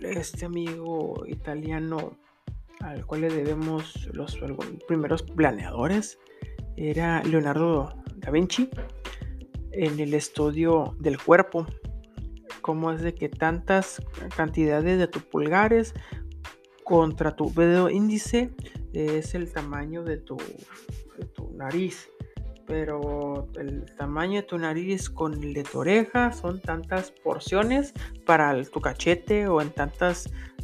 este 0.00 0.44
amigo 0.44 1.24
italiano 1.26 2.18
al 2.80 3.04
cual 3.06 3.22
le 3.22 3.30
debemos 3.30 4.08
los 4.12 4.38
primeros 4.86 5.22
planeadores. 5.22 6.18
Era 6.76 7.22
Leonardo 7.24 7.92
da 8.16 8.30
Vinci 8.30 8.70
en 9.72 9.98
el 10.00 10.14
estudio 10.14 10.96
del 11.00 11.20
cuerpo. 11.22 11.66
Cómo 12.60 12.92
es 12.92 13.00
de 13.02 13.14
que 13.14 13.28
tantas 13.28 14.02
cantidades 14.36 14.98
de 14.98 15.08
tus 15.08 15.22
pulgares 15.22 15.94
contra 16.84 17.36
tu 17.36 17.52
dedo 17.52 17.90
índice 17.90 18.50
es 18.92 19.34
el 19.34 19.52
tamaño 19.52 20.02
de 20.04 20.16
tu, 20.16 20.36
nariz 21.54 22.08
pero 22.66 23.48
el 23.58 23.86
tamaño 23.96 24.42
de 24.42 24.46
tu 24.46 24.58
nariz 24.58 25.08
con 25.08 25.32
el 25.42 25.54
de 25.54 25.64
tu 25.64 25.78
oreja 25.80 26.32
son 26.32 26.60
tantas 26.60 27.10
porciones 27.10 27.94
para 28.26 28.62
tu 28.64 28.80
cachete 28.80 29.48
o 29.48 29.62
en 29.62 29.70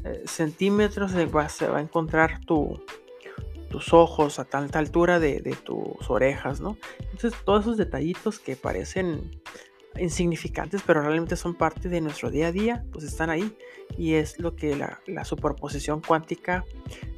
tantos 0.04 0.22
eh, 0.22 0.22
centímetros 0.26 1.12
se 1.12 1.26
va, 1.26 1.48
a 1.76 1.80
encontrar 1.80 2.40
tu, 2.44 2.80
tus 3.70 3.92
ojos 3.92 4.38
a 4.38 4.44
tanta 4.44 4.78
altura 4.78 5.18
de, 5.18 5.56
tus 5.64 6.08
orejas, 6.08 6.60
¿no? 6.60 6.76
Entonces 7.00 7.34
todos 7.44 7.62
esos 7.62 7.76
detallitos 7.76 8.38
que 8.38 8.56
parecen 8.56 9.40
insignificantes, 9.98 10.82
pero 10.84 11.02
realmente 11.02 11.36
son 11.36 11.54
parte 11.54 11.88
de 11.88 12.00
nuestro 12.00 12.30
día 12.30 12.48
a 12.48 12.52
día, 12.52 12.84
pues 12.92 13.04
están 13.04 13.30
ahí 13.30 13.56
y 13.96 14.14
es 14.14 14.38
lo 14.40 14.56
que 14.56 14.76
la, 14.76 15.24
superposición 15.24 16.00
cuántica 16.00 16.64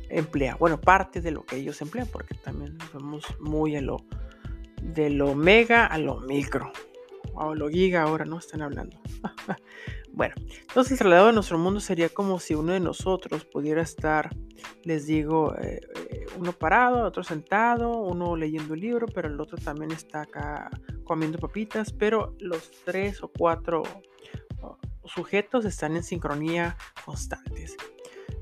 emplea. 0.09 0.57
Bueno, 0.57 0.81
parte 0.81 1.21
de 1.21 1.31
lo 1.31 1.45
que 1.45 1.57
ellos 1.57 1.81
emplean, 1.81 2.09
porque 2.09 2.35
también 2.35 2.79
somos 2.93 3.25
muy 3.41 3.77
en 3.77 3.87
lo 3.87 3.99
de 4.83 5.11
lo 5.11 5.35
mega 5.35 5.87
a 5.87 5.99
lo 5.99 6.21
micro. 6.21 6.73
O 7.35 7.55
lo 7.55 7.69
giga 7.69 8.03
ahora, 8.03 8.25
¿no? 8.25 8.39
Están 8.39 8.63
hablando. 8.63 8.99
bueno, 10.17 10.35
entonces 10.39 10.93
el 10.93 10.99
traslado 10.99 11.27
de 11.27 11.35
nuestro 11.35 11.59
mundo 11.59 11.79
sería 11.79 12.09
como 12.09 12.41
si 12.41 12.55
uno 12.55 12.73
de 12.73 12.81
nosotros 12.81 13.45
pudiera 13.45 13.83
estar, 13.83 14.35
les 14.83 15.07
digo, 15.07 15.55
eh, 15.59 15.83
eh, 16.11 16.27
uno 16.39 16.53
parado, 16.53 17.07
otro 17.07 17.23
sentado, 17.23 17.99
uno 17.99 18.35
leyendo 18.35 18.73
un 18.73 18.81
libro, 18.81 19.07
pero 19.15 19.29
el 19.29 19.39
otro 19.39 19.59
también 19.59 19.93
está 19.93 20.23
acá 20.23 20.71
comiendo 21.05 21.39
papitas, 21.39 21.93
pero 21.93 22.35
los 22.41 22.71
tres 22.87 23.23
o 23.23 23.29
cuatro 23.29 23.83
sujetos 25.05 25.67
están 25.67 25.97
en 25.97 26.03
sincronía 26.03 26.79
constantes. 27.05 27.77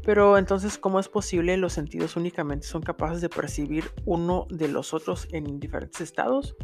Pero 0.04 0.38
entonces, 0.38 0.78
¿cómo 0.78 1.00
es 1.00 1.08
posible 1.08 1.56
los 1.56 1.72
sentidos 1.72 2.14
únicamente 2.14 2.68
son 2.68 2.82
capaces 2.82 3.20
de 3.20 3.28
percibir 3.28 3.90
uno 4.04 4.46
de 4.48 4.68
los 4.68 4.94
otros 4.94 5.26
en 5.32 5.58
diferentes 5.58 6.00
estados? 6.00 6.54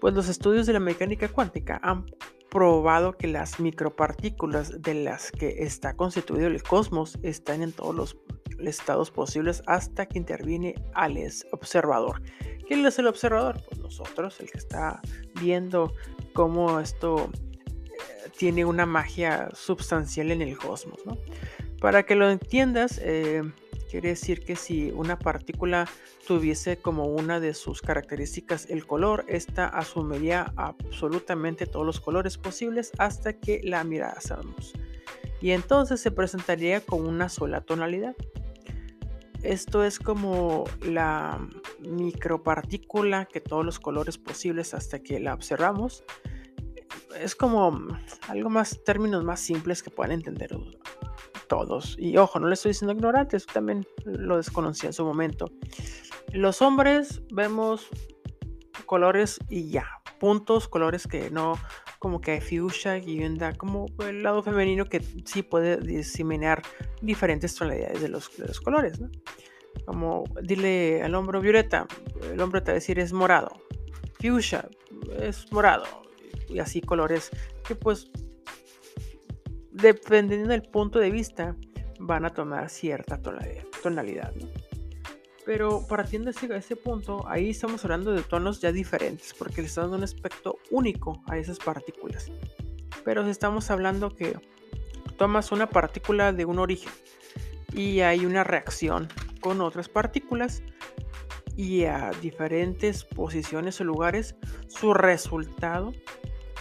Pues 0.00 0.14
los 0.14 0.28
estudios 0.28 0.66
de 0.66 0.74
la 0.74 0.80
mecánica 0.80 1.28
cuántica 1.28 1.80
han 1.82 2.06
probado 2.50 3.12
que 3.16 3.26
las 3.26 3.60
micropartículas 3.60 4.82
de 4.82 4.94
las 4.94 5.30
que 5.30 5.64
está 5.64 5.96
constituido 5.96 6.46
el 6.46 6.62
cosmos 6.62 7.18
están 7.22 7.62
en 7.62 7.72
todos 7.72 7.94
los 7.94 8.16
estados 8.58 9.10
posibles 9.10 9.62
hasta 9.66 10.06
que 10.06 10.18
interviene 10.18 10.74
al 10.94 11.18
observador. 11.52 12.22
¿Quién 12.66 12.84
es 12.84 12.98
el 12.98 13.06
observador? 13.06 13.60
Pues 13.68 13.80
nosotros, 13.80 14.40
el 14.40 14.50
que 14.50 14.58
está 14.58 15.00
viendo 15.40 15.92
cómo 16.32 16.80
esto 16.80 17.30
eh, 17.84 18.30
tiene 18.36 18.64
una 18.64 18.86
magia 18.86 19.50
substancial 19.54 20.32
en 20.32 20.42
el 20.42 20.56
cosmos, 20.56 21.04
¿no? 21.06 21.16
Para 21.80 22.04
que 22.04 22.16
lo 22.16 22.28
entiendas, 22.28 22.98
eh, 23.02 23.42
quiere 23.86 24.10
decir 24.10 24.44
que 24.44 24.56
si 24.56 24.90
una 24.90 25.18
partícula 25.18 25.88
tuviese 26.26 26.76
como 26.76 27.06
una 27.06 27.40
de 27.40 27.54
sus 27.54 27.80
características 27.80 28.66
el 28.70 28.86
color, 28.86 29.24
esta 29.28 29.66
asumiría 29.66 30.52
absolutamente 30.56 31.66
todos 31.66 31.86
los 31.86 32.00
colores 32.00 32.38
posibles 32.38 32.92
hasta 32.98 33.34
que 33.34 33.60
la 33.64 33.84
mirásemos. 33.84 34.74
Y 35.40 35.50
entonces 35.50 36.00
se 36.00 36.10
presentaría 36.10 36.80
con 36.80 37.06
una 37.06 37.28
sola 37.28 37.60
tonalidad. 37.60 38.16
Esto 39.42 39.84
es 39.84 39.98
como 39.98 40.64
la 40.82 41.46
micropartícula 41.80 43.26
que 43.26 43.40
todos 43.40 43.64
los 43.64 43.78
colores 43.78 44.18
posibles 44.18 44.74
hasta 44.74 44.98
que 45.00 45.20
la 45.20 45.34
observamos. 45.34 46.04
Es 47.20 47.36
como 47.36 47.86
algo 48.28 48.50
más, 48.50 48.82
términos 48.84 49.24
más 49.24 49.40
simples 49.40 49.82
que 49.82 49.90
puedan 49.90 50.12
entender 50.12 50.52
todos. 51.48 51.96
Y 51.98 52.16
ojo, 52.16 52.38
no 52.38 52.48
le 52.48 52.54
estoy 52.54 52.70
diciendo 52.70 52.92
ignorantes, 52.92 53.46
también 53.46 53.86
lo 54.04 54.36
desconocía 54.36 54.88
en 54.88 54.92
su 54.92 55.04
momento. 55.04 55.50
Los 56.32 56.62
hombres 56.62 57.22
vemos 57.30 57.88
colores 58.84 59.38
y 59.48 59.70
ya, 59.70 59.86
puntos, 60.18 60.68
colores 60.68 61.06
que 61.06 61.30
no, 61.30 61.58
como 61.98 62.20
que 62.20 62.40
fuchsia 62.40 62.98
y 62.98 63.22
anda 63.22 63.52
como 63.54 63.86
el 64.06 64.22
lado 64.22 64.42
femenino 64.42 64.84
que 64.84 65.00
sí 65.24 65.42
puede 65.42 65.78
diseminar 65.78 66.62
diferentes 67.02 67.54
tonalidades 67.54 68.00
de 68.00 68.08
los, 68.08 68.36
de 68.36 68.46
los 68.46 68.60
colores, 68.60 69.00
Como 69.86 70.24
dile 70.42 71.02
al 71.02 71.14
hombro 71.14 71.40
violeta, 71.40 71.86
el 72.32 72.40
hombre 72.40 72.60
te 72.60 72.66
va 72.66 72.72
a 72.72 72.74
decir 72.74 72.98
es 72.98 73.12
morado, 73.12 73.60
fuchsia 74.20 74.68
es 75.18 75.50
morado, 75.52 75.84
y 76.48 76.58
así 76.58 76.80
colores 76.80 77.30
que 77.66 77.74
pues 77.74 78.10
dependiendo 79.76 80.48
del 80.48 80.62
punto 80.62 80.98
de 80.98 81.10
vista, 81.10 81.54
van 81.98 82.24
a 82.24 82.30
tomar 82.30 82.70
cierta 82.70 83.20
tonalidad. 83.82 84.32
Pero 85.44 85.86
partiendo 85.86 86.32
de 86.32 86.56
ese 86.56 86.76
punto, 86.76 87.24
ahí 87.28 87.50
estamos 87.50 87.84
hablando 87.84 88.12
de 88.12 88.22
tonos 88.22 88.60
ya 88.60 88.72
diferentes, 88.72 89.34
porque 89.34 89.60
le 89.60 89.68
está 89.68 89.82
dando 89.82 89.96
un 89.98 90.04
aspecto 90.04 90.58
único 90.70 91.22
a 91.26 91.38
esas 91.38 91.58
partículas. 91.58 92.30
Pero 93.04 93.26
estamos 93.28 93.70
hablando 93.70 94.10
que 94.10 94.38
tomas 95.16 95.52
una 95.52 95.68
partícula 95.68 96.32
de 96.32 96.44
un 96.46 96.58
origen 96.58 96.92
y 97.72 98.00
hay 98.00 98.26
una 98.26 98.44
reacción 98.44 99.08
con 99.40 99.60
otras 99.60 99.88
partículas 99.88 100.62
y 101.54 101.84
a 101.84 102.10
diferentes 102.20 103.04
posiciones 103.04 103.80
o 103.80 103.84
lugares, 103.84 104.34
su 104.68 104.94
resultado 104.94 105.92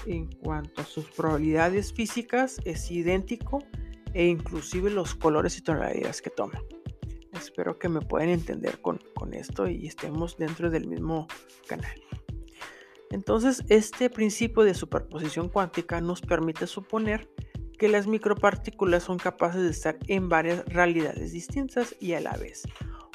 en 0.06 0.28
cuanto 0.28 0.82
a 0.82 0.86
sus 0.86 1.06
probabilidades 1.12 1.94
físicas 1.94 2.58
es 2.66 2.90
idéntico 2.92 3.64
e 4.14 4.26
inclusive 4.26 4.90
los 4.90 5.16
colores 5.16 5.58
y 5.58 5.62
tonalidades 5.62 6.22
que 6.22 6.30
toma. 6.30 6.62
Espero 7.34 7.78
que 7.78 7.90
me 7.90 8.02
puedan 8.02 8.30
entender 8.30 8.82
con, 8.82 9.00
con 9.14 9.34
esto 9.34 9.68
y 9.68 9.88
estemos 9.88 10.38
dentro 10.38 10.70
del 10.70 10.88
mismo 10.88 11.28
canal. 11.68 12.02
Entonces, 13.12 13.64
este 13.70 14.10
principio 14.10 14.64
de 14.64 14.74
superposición 14.74 15.50
cuántica 15.50 16.02
nos 16.02 16.22
permite 16.22 16.68
suponer 16.68 17.30
que 17.78 17.90
las 17.90 18.08
micropartículas 18.08 19.04
son 19.04 19.18
capaces 19.18 19.62
de 19.62 19.70
estar 19.70 19.98
en 20.08 20.30
varias 20.30 20.66
realidades 20.66 21.32
distintas 21.32 21.96
y 22.00 22.14
a 22.14 22.22
la 22.22 22.36
vez, 22.38 22.64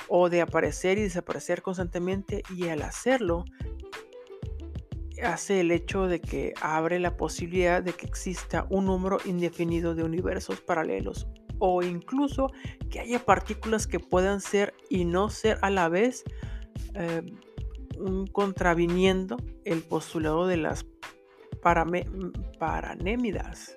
o 0.08 0.28
de 0.28 0.42
aparecer 0.42 0.98
y 0.98 1.02
desaparecer 1.02 1.62
constantemente 1.62 2.42
y 2.54 2.68
al 2.68 2.82
hacerlo 2.82 3.44
hace 5.22 5.60
el 5.60 5.70
hecho 5.70 6.06
de 6.06 6.20
que 6.20 6.54
abre 6.60 6.98
la 6.98 7.16
posibilidad 7.16 7.82
de 7.82 7.92
que 7.92 8.06
exista 8.06 8.66
un 8.70 8.86
número 8.86 9.18
indefinido 9.24 9.94
de 9.94 10.02
universos 10.02 10.60
paralelos 10.60 11.28
o 11.58 11.82
incluso 11.82 12.50
que 12.90 13.00
haya 13.00 13.24
partículas 13.24 13.86
que 13.86 14.00
puedan 14.00 14.40
ser 14.40 14.74
y 14.88 15.04
no 15.04 15.30
ser 15.30 15.58
a 15.62 15.70
la 15.70 15.88
vez 15.88 16.24
eh, 16.94 17.22
contraviniendo 18.32 19.36
el 19.64 19.82
postulado 19.82 20.46
de 20.46 20.56
las 20.56 20.86
paranémidas. 21.62 23.76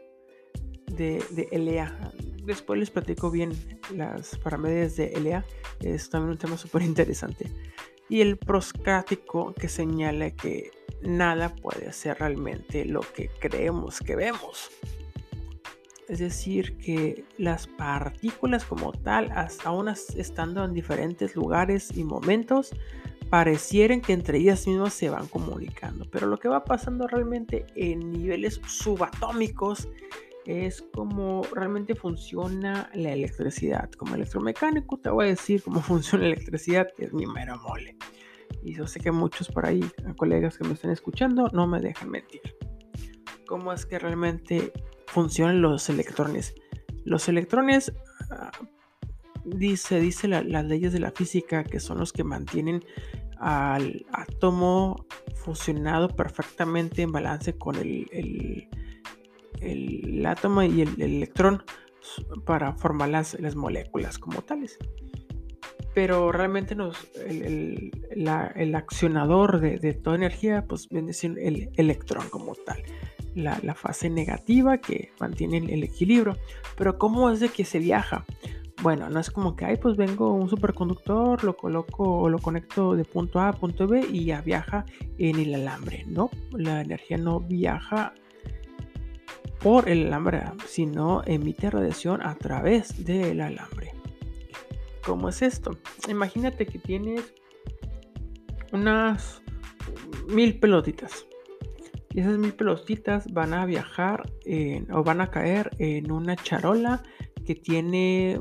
de, 0.87 1.23
de 1.31 1.57
LEA. 1.57 2.11
Después 2.45 2.79
les 2.79 2.91
platico 2.91 3.31
bien 3.31 3.51
las 3.95 4.37
paramedias 4.37 4.95
de 4.95 5.19
LEA. 5.19 5.43
Es 5.79 6.09
también 6.09 6.31
un 6.31 6.37
tema 6.37 6.57
súper 6.57 6.83
interesante. 6.83 7.49
Y 8.13 8.21
el 8.21 8.37
proscático 8.37 9.55
que 9.55 9.67
señala 9.67 10.29
que 10.29 10.69
nada 11.01 11.49
puede 11.49 11.91
ser 11.93 12.19
realmente 12.19 12.85
lo 12.85 12.99
que 12.99 13.31
creemos 13.39 14.01
que 14.01 14.15
vemos. 14.15 14.69
Es 16.07 16.19
decir, 16.19 16.77
que 16.77 17.25
las 17.39 17.65
partículas 17.65 18.65
como 18.65 18.91
tal, 18.91 19.33
aún 19.65 19.87
estando 19.87 20.63
en 20.63 20.75
diferentes 20.75 21.35
lugares 21.35 21.89
y 21.97 22.03
momentos, 22.03 22.69
parecieran 23.31 23.99
que 23.99 24.13
entre 24.13 24.37
ellas 24.37 24.67
mismas 24.67 24.93
se 24.93 25.09
van 25.09 25.27
comunicando. 25.27 26.05
Pero 26.11 26.27
lo 26.27 26.37
que 26.37 26.49
va 26.49 26.65
pasando 26.65 27.07
realmente 27.07 27.65
en 27.75 28.11
niveles 28.11 28.61
subatómicos 28.67 29.87
es 30.45 30.81
como 30.93 31.43
realmente 31.53 31.95
funciona 31.95 32.89
la 32.93 33.13
electricidad. 33.13 33.89
Como 33.91 34.15
electromecánico 34.15 34.97
te 34.97 35.09
voy 35.09 35.25
a 35.25 35.29
decir 35.29 35.63
cómo 35.63 35.81
funciona 35.81 36.25
la 36.25 36.33
electricidad, 36.33 36.87
es 36.97 37.13
mi 37.13 37.25
mero 37.25 37.57
mole. 37.57 37.97
Y 38.63 38.75
yo 38.75 38.87
sé 38.87 38.99
que 38.99 39.11
muchos 39.11 39.49
por 39.49 39.65
ahí, 39.65 39.83
colegas 40.17 40.57
que 40.57 40.65
me 40.65 40.73
están 40.73 40.91
escuchando, 40.91 41.47
no 41.51 41.67
me 41.67 41.79
dejan 41.79 42.09
mentir. 42.09 42.41
¿Cómo 43.47 43.73
es 43.73 43.85
que 43.85 43.99
realmente 43.99 44.71
funcionan 45.07 45.61
los 45.61 45.89
electrones? 45.89 46.53
Los 47.03 47.27
electrones, 47.27 47.91
ah, 48.31 48.51
dice, 49.43 49.99
dice 49.99 50.27
las 50.27 50.65
leyes 50.65 50.93
de 50.93 50.99
la 50.99 51.11
física, 51.11 51.63
que 51.63 51.79
son 51.79 51.99
los 51.99 52.13
que 52.13 52.23
mantienen 52.23 52.83
al 53.37 54.05
átomo 54.13 55.05
fusionado 55.35 56.07
perfectamente 56.07 57.01
en 57.01 57.11
balance 57.11 57.57
con 57.57 57.75
el, 57.75 58.69
átomo 60.25 60.63
y 60.63 60.81
el, 60.81 61.01
electrón 61.01 61.63
para 62.45 62.73
formar 62.73 63.09
las, 63.09 63.39
las 63.39 63.55
moléculas 63.55 64.19
como 64.19 64.41
tales 64.41 64.77
pero 65.93 66.31
realmente 66.31 66.75
nos, 66.75 66.97
el, 67.27 67.91
el, 68.09 68.75
accionador 68.75 69.59
de, 69.59 69.93
toda 69.93 70.15
energía 70.15 70.65
pues 70.67 70.89
viene 70.89 71.13
siendo 71.13 71.39
el 71.39 71.69
electrón 71.75 72.29
como 72.29 72.55
tal, 72.55 72.81
la, 73.35 73.59
la, 73.61 73.75
fase 73.75 74.09
negativa 74.09 74.79
que 74.79 75.11
mantiene 75.19 75.57
el, 75.57 75.83
equilibrio. 75.83 76.37
Pero 76.77 76.97
¿cómo 76.97 77.29
es 77.29 77.39
de 77.39 77.49
que 77.49 77.63
se 77.63 77.79
viaja? 77.79 78.25
Bueno, 78.81 79.09
no 79.09 79.19
es 79.19 79.29
como 79.29 79.55
que, 79.55 79.65
ay, 79.65 79.77
pues 79.77 79.95
vengo 79.95 80.33
un 80.33 80.49
superconductor, 80.49 81.43
lo 81.43 81.55
coloco 81.55 82.21
o 82.21 82.29
lo 82.29 82.39
conecto 82.39 82.95
de 82.95 83.05
punto 83.05 83.39
A 83.39 83.49
a 83.49 83.53
punto 83.53 83.87
B 83.87 84.05
y 84.11 84.25
ya 84.25 84.41
viaja 84.41 84.85
en 85.17 85.39
el 85.39 85.53
alambre. 85.53 86.05
No, 86.07 86.31
la 86.51 86.81
energía 86.81 87.17
no 87.17 87.39
viaja 87.39 88.13
por 89.61 89.89
el 89.89 90.07
alambre, 90.07 90.43
sino 90.67 91.21
emite 91.25 91.69
radiación 91.69 92.21
a 92.21 92.35
través 92.35 93.05
del 93.05 93.41
alambre. 93.41 93.93
¿Cómo 95.05 95.29
es 95.29 95.41
esto? 95.41 95.77
Imagínate 96.07 96.65
que 96.65 96.79
tienes 96.79 97.33
unas 98.71 99.41
mil 100.27 100.59
pelotitas. 100.59 101.27
Y 102.09 102.19
esas 102.19 102.37
mil 102.37 102.53
pelotitas 102.53 103.25
van 103.33 103.53
a 103.53 103.65
viajar 103.65 104.29
o 104.91 105.03
van 105.03 105.21
a 105.21 105.31
caer 105.31 105.71
en 105.79 106.11
una 106.11 106.35
charola 106.35 107.01
que 107.45 107.55
tiene 107.55 108.39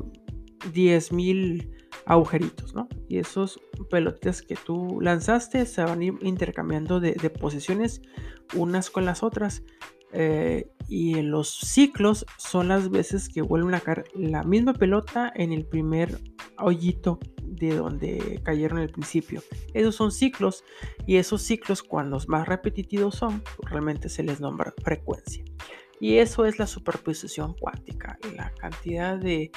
10.000 0.71 1.69
agujeritos, 2.05 2.73
¿no? 2.73 2.87
Y 3.07 3.17
esos 3.17 3.59
pelotitas 3.89 4.41
que 4.41 4.55
tú 4.55 4.99
lanzaste 5.01 5.65
se 5.65 5.83
van 5.83 6.01
a 6.01 6.05
intercambiando 6.05 6.99
de, 6.99 7.13
posiciones 7.29 8.01
unas 8.55 8.89
con 8.89 9.05
las 9.05 9.23
otras. 9.23 9.63
Eh, 10.13 10.67
y 10.87 11.17
en 11.17 11.31
los 11.31 11.49
ciclos 11.49 12.25
son 12.37 12.67
las 12.67 12.89
veces 12.89 13.27
que 13.29 13.41
vuelven 13.41 13.73
a 13.73 13.79
caer 13.79 14.05
la 14.13 14.43
misma 14.43 14.73
pelota 14.73 15.31
en 15.35 15.51
el 15.51 15.65
primer 15.65 16.19
hoyito 16.59 17.19
de 17.41 17.75
donde 17.75 18.41
cayeron 18.43 18.79
al 18.79 18.89
principio. 18.89 19.41
Esos 19.73 19.95
son 19.95 20.11
ciclos 20.11 20.63
y 21.07 21.17
esos 21.17 21.41
ciclos 21.41 21.81
cuando 21.81 22.19
más 22.27 22.47
repetitivos 22.47 23.15
son, 23.15 23.43
realmente 23.63 24.09
se 24.09 24.23
les 24.23 24.39
nombra 24.39 24.73
frecuencia. 24.83 25.43
Y 25.99 26.17
eso 26.17 26.45
es 26.45 26.59
la 26.59 26.67
superposición 26.67 27.55
cuántica, 27.59 28.19
la 28.35 28.51
cantidad 28.51 29.17
de, 29.17 29.51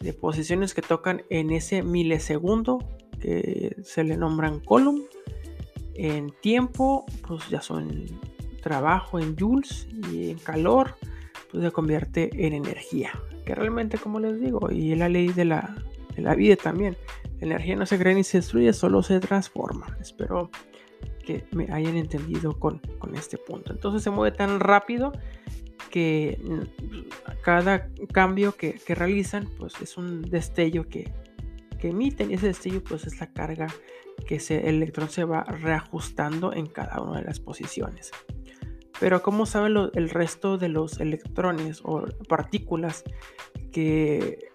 de 0.00 0.12
posiciones 0.12 0.72
que 0.74 0.82
tocan 0.82 1.22
en 1.28 1.50
ese 1.50 1.82
milisegundo 1.82 2.78
que 3.20 3.76
se 3.82 4.02
le 4.02 4.16
nombran 4.16 4.60
column. 4.60 5.04
En 5.94 6.32
tiempo, 6.40 7.04
pues 7.28 7.48
ya 7.50 7.60
son 7.60 8.06
trabajo 8.60 9.18
en 9.18 9.36
joules 9.36 9.88
y 10.10 10.30
en 10.30 10.38
calor, 10.38 10.96
pues 11.50 11.64
se 11.64 11.70
convierte 11.70 12.30
en 12.46 12.52
energía. 12.52 13.10
Que 13.44 13.54
realmente, 13.54 13.98
como 13.98 14.20
les 14.20 14.40
digo, 14.40 14.70
y 14.70 14.94
la 14.94 15.08
ley 15.08 15.28
de 15.28 15.44
la, 15.44 15.76
de 16.14 16.22
la 16.22 16.34
vida 16.34 16.56
también, 16.56 16.96
energía 17.40 17.76
no 17.76 17.86
se 17.86 17.98
crea 17.98 18.14
ni 18.14 18.24
se 18.24 18.38
destruye, 18.38 18.72
solo 18.72 19.02
se 19.02 19.20
transforma. 19.20 19.96
Espero 20.00 20.50
que 21.24 21.44
me 21.52 21.72
hayan 21.72 21.96
entendido 21.96 22.58
con, 22.58 22.78
con 22.98 23.14
este 23.14 23.38
punto. 23.38 23.72
Entonces 23.72 24.02
se 24.02 24.10
mueve 24.10 24.36
tan 24.36 24.60
rápido 24.60 25.12
que 25.90 26.38
mm, 26.42 27.40
cada 27.42 27.88
cambio 28.12 28.56
que, 28.56 28.74
que 28.74 28.94
realizan, 28.94 29.48
pues 29.58 29.74
es 29.80 29.96
un 29.96 30.22
destello 30.22 30.88
que, 30.88 31.12
que 31.80 31.88
emiten 31.88 32.30
y 32.30 32.34
ese 32.34 32.48
destello 32.48 32.82
pues 32.84 33.06
es 33.06 33.18
la 33.20 33.32
carga 33.32 33.66
que 34.26 34.36
ese 34.36 34.68
electrón 34.68 35.08
se 35.08 35.24
va 35.24 35.44
reajustando 35.44 36.52
en 36.52 36.66
cada 36.66 37.00
una 37.00 37.20
de 37.20 37.26
las 37.26 37.40
posiciones. 37.40 38.10
Pero 39.00 39.22
¿cómo 39.22 39.46
sabe 39.46 39.68
el 39.94 40.10
resto 40.10 40.58
de 40.58 40.68
los 40.68 41.00
electrones 41.00 41.80
o 41.82 42.04
partículas 42.28 43.02
que, 43.72 44.50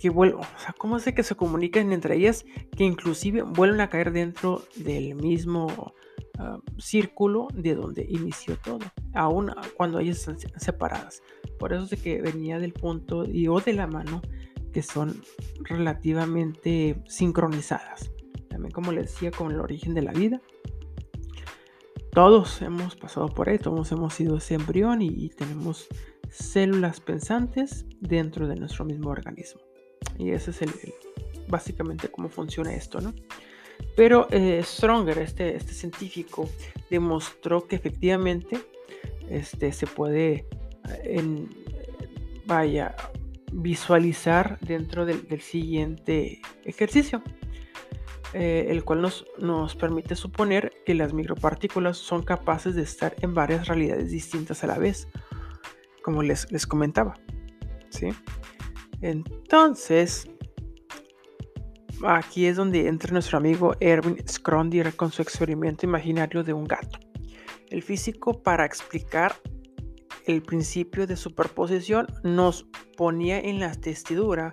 que 0.00 0.10
vuelven? 0.10 0.38
O 0.38 0.58
sea, 0.58 0.72
¿cómo 0.78 0.96
hace 0.96 1.12
que 1.12 1.24
se 1.24 1.34
comunican 1.34 1.92
entre 1.92 2.16
ellas 2.16 2.44
que 2.76 2.84
inclusive 2.84 3.42
vuelven 3.42 3.80
a 3.80 3.90
caer 3.90 4.12
dentro 4.12 4.62
del 4.76 5.16
mismo 5.16 5.92
ah, 6.38 6.60
círculo 6.78 7.48
de 7.52 7.74
donde 7.74 8.06
inició 8.08 8.56
todo? 8.58 8.78
Aún 9.12 9.52
cuando 9.76 9.98
ellas 9.98 10.18
están 10.18 10.38
separadas. 10.60 11.20
Por 11.58 11.72
eso 11.72 11.92
es 11.92 12.00
que 12.00 12.22
venía 12.22 12.60
del 12.60 12.72
punto 12.72 13.24
y 13.24 13.48
o 13.48 13.58
de 13.58 13.72
la 13.72 13.88
mano 13.88 14.22
que 14.72 14.84
son 14.84 15.20
relativamente 15.62 17.02
sincronizadas. 17.08 18.12
También 18.48 18.70
como 18.70 18.92
les 18.92 19.06
decía 19.06 19.32
con 19.32 19.50
el 19.50 19.58
origen 19.58 19.94
de 19.94 20.02
la 20.02 20.12
vida 20.12 20.40
todos 22.12 22.60
hemos 22.62 22.96
pasado 22.96 23.28
por 23.28 23.48
ahí, 23.48 23.58
todos 23.58 23.92
hemos 23.92 24.14
sido 24.14 24.38
ese 24.38 24.54
embrión 24.54 25.02
y, 25.02 25.28
tenemos 25.30 25.86
células 26.28 27.00
pensantes 27.00 27.84
dentro 28.00 28.48
de 28.48 28.56
nuestro 28.56 28.84
mismo 28.84 29.10
organismo. 29.10 29.60
Y 30.18 30.30
ese 30.30 30.50
es 30.50 30.62
el, 30.62 30.70
básicamente 31.48 32.08
cómo 32.08 32.28
funciona 32.28 32.72
esto, 32.74 33.00
¿no? 33.00 33.14
Pero 33.96 34.28
eh, 34.30 34.60
Stronger, 34.62 35.18
este, 35.18 35.56
este 35.56 35.72
científico, 35.72 36.48
demostró 36.90 37.66
que 37.66 37.76
efectivamente 37.76 38.60
este, 39.28 39.72
se 39.72 39.86
puede 39.86 40.46
en, 41.04 41.48
vaya, 42.46 42.94
visualizar 43.52 44.58
dentro 44.60 45.06
del 45.06 45.40
siguiente 45.40 46.40
ejercicio. 46.64 47.22
Eh, 48.32 48.66
el 48.68 48.84
cual 48.84 49.02
nos, 49.02 49.26
nos, 49.38 49.74
permite 49.74 50.14
suponer 50.14 50.72
que 50.86 50.94
las 50.94 51.12
micropartículas 51.12 51.96
son 51.96 52.22
capaces 52.22 52.76
de 52.76 52.82
estar 52.82 53.16
en 53.22 53.34
varias 53.34 53.66
realidades 53.66 54.12
distintas 54.12 54.62
a 54.62 54.68
la 54.68 54.78
vez, 54.78 55.08
como 56.04 56.22
les, 56.22 56.50
les 56.52 56.64
comentaba. 56.64 57.14
¿sí? 57.88 58.10
Entonces, 59.00 60.28
aquí 62.04 62.46
es 62.46 62.56
donde 62.56 62.86
entra 62.86 63.12
nuestro 63.12 63.38
amigo 63.38 63.74
Erwin 63.80 64.16
Skrondier 64.28 64.94
con 64.94 65.10
su 65.10 65.22
experimento 65.22 65.86
imaginario 65.86 66.44
de 66.44 66.52
un 66.52 66.64
gato. 66.64 67.00
El 67.68 67.82
físico, 67.82 68.42
para 68.42 68.64
explicar 68.64 69.34
el 70.26 70.42
principio 70.42 71.06
de 71.06 71.16
superposición, 71.16 72.06
nos 72.22 72.66
ponía 72.96 73.40
en 73.40 73.58
la 73.58 73.74
testidura 73.74 74.52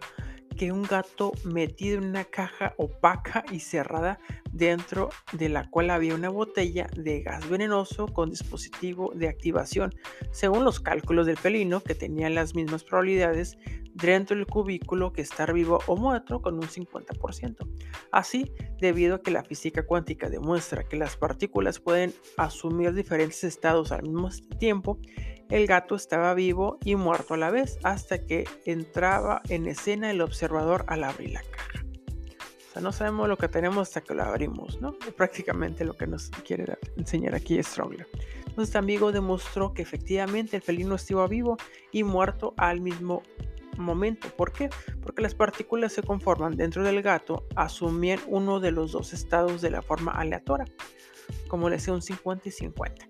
que 0.58 0.72
un 0.72 0.84
gato 0.84 1.32
metido 1.44 2.00
en 2.00 2.06
una 2.06 2.26
caja 2.26 2.74
opaca 2.78 3.46
y 3.52 3.60
cerrada 3.60 4.20
dentro 4.52 5.10
de 5.32 5.50
la 5.50 5.70
cual 5.70 5.92
había 5.92 6.16
una 6.16 6.30
botella 6.30 6.88
de 6.96 7.22
gas 7.22 7.48
venenoso 7.48 8.08
con 8.08 8.32
dispositivo 8.32 9.12
de 9.14 9.28
activación, 9.28 9.94
según 10.32 10.66
los 10.66 10.80
cálculos 10.80 11.28
del 11.28 11.38
felino 11.38 11.82
que 11.82 11.96
tenía 11.96 12.30
las 12.30 12.56
mismas 12.56 12.84
probabilidades 12.84 13.58
dentro 13.94 14.36
del 14.36 14.46
cubículo 14.46 15.12
que 15.12 15.22
estar 15.22 15.54
vivo 15.54 15.80
o 15.88 15.96
muerto 15.96 16.42
con 16.42 16.56
un 16.56 16.68
50%. 16.68 17.68
Así, 18.12 18.52
debido 18.80 19.16
a 19.16 19.22
que 19.22 19.32
la 19.32 19.44
física 19.44 19.86
cuántica 19.86 20.30
demuestra 20.30 20.84
que 20.84 20.98
las 20.98 21.18
partículas 21.18 21.80
pueden 21.80 22.14
asumir 22.38 22.94
diferentes 22.94 23.44
estados 23.44 23.92
al 23.92 24.04
mismo 24.04 24.30
tiempo, 24.60 25.00
el 25.50 25.68
gato 25.68 25.96
estaba 25.96 26.34
vivo 26.34 26.78
y 26.84 26.96
muerto 26.96 27.34
a 27.34 27.38
la 27.38 27.50
vez 27.50 27.80
hasta 27.84 28.26
que 28.26 28.46
entraba 28.66 29.42
en 29.50 29.68
escena 29.68 30.12
el 30.12 30.22
observador 30.22 30.86
al 30.88 31.04
abrir 31.04 31.32
la 31.32 31.42
caja. 31.42 31.86
O 32.70 32.74
sea, 32.74 32.82
no 32.82 32.92
sabemos 32.92 33.28
lo 33.28 33.38
que 33.38 33.48
tenemos 33.48 33.88
hasta 33.88 34.02
que 34.02 34.14
lo 34.14 34.24
abrimos, 34.24 34.82
¿no? 34.82 34.94
Prácticamente 35.16 35.86
lo 35.86 35.96
que 35.96 36.08
nos 36.08 36.30
quiere 36.30 36.78
enseñar 36.98 37.34
aquí 37.34 37.62
Stronger. 37.64 38.08
Entonces 38.40 38.70
este 38.70 38.78
amigo 38.78 39.12
demostró 39.12 39.74
que 39.74 39.82
efectivamente 39.82 40.56
el 40.56 40.64
felino 40.64 40.96
estaba 40.96 41.28
vivo 41.28 41.58
y 41.92 42.04
muerto 42.04 42.54
al 42.58 42.82
mismo 42.82 43.24
momento. 43.78 44.30
¿Por 44.36 44.52
qué? 44.52 44.70
Porque 45.02 45.22
las 45.22 45.36
partículas 45.36 45.94
se 45.94 46.04
conforman 46.04 46.58
dentro 46.58 46.84
del 46.84 47.02
gato, 47.02 47.46
asumían 47.56 48.20
uno 48.28 48.60
de 48.60 48.72
los 48.72 48.92
dos 48.92 49.14
estados 49.14 49.62
de 49.62 49.72
la 49.72 49.82
forma 49.82 50.12
aleatoria, 50.12 50.66
como 51.48 51.70
le 51.70 51.78
decía 51.78 51.94
un 51.94 52.02
50 52.02 52.50
y 52.50 52.52
50. 52.52 53.08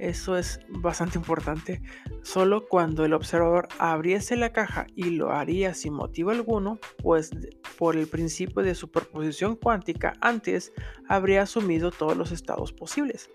Eso 0.00 0.38
es 0.38 0.60
bastante 0.68 1.18
importante. 1.18 1.82
Solo 2.22 2.66
cuando 2.66 3.04
el 3.04 3.12
observador 3.12 3.68
abriese 3.78 4.34
la 4.34 4.50
caja 4.50 4.86
y 4.96 5.10
lo 5.10 5.30
haría 5.30 5.74
sin 5.74 5.92
motivo 5.92 6.30
alguno, 6.30 6.78
pues 7.02 7.30
por 7.76 7.96
el 7.96 8.06
principio 8.06 8.62
de 8.62 8.74
superposición 8.74 9.56
cuántica, 9.56 10.14
antes 10.22 10.72
habría 11.06 11.42
asumido 11.42 11.90
todos 11.90 12.16
los 12.16 12.32
estados 12.32 12.72
posibles. 12.72 13.28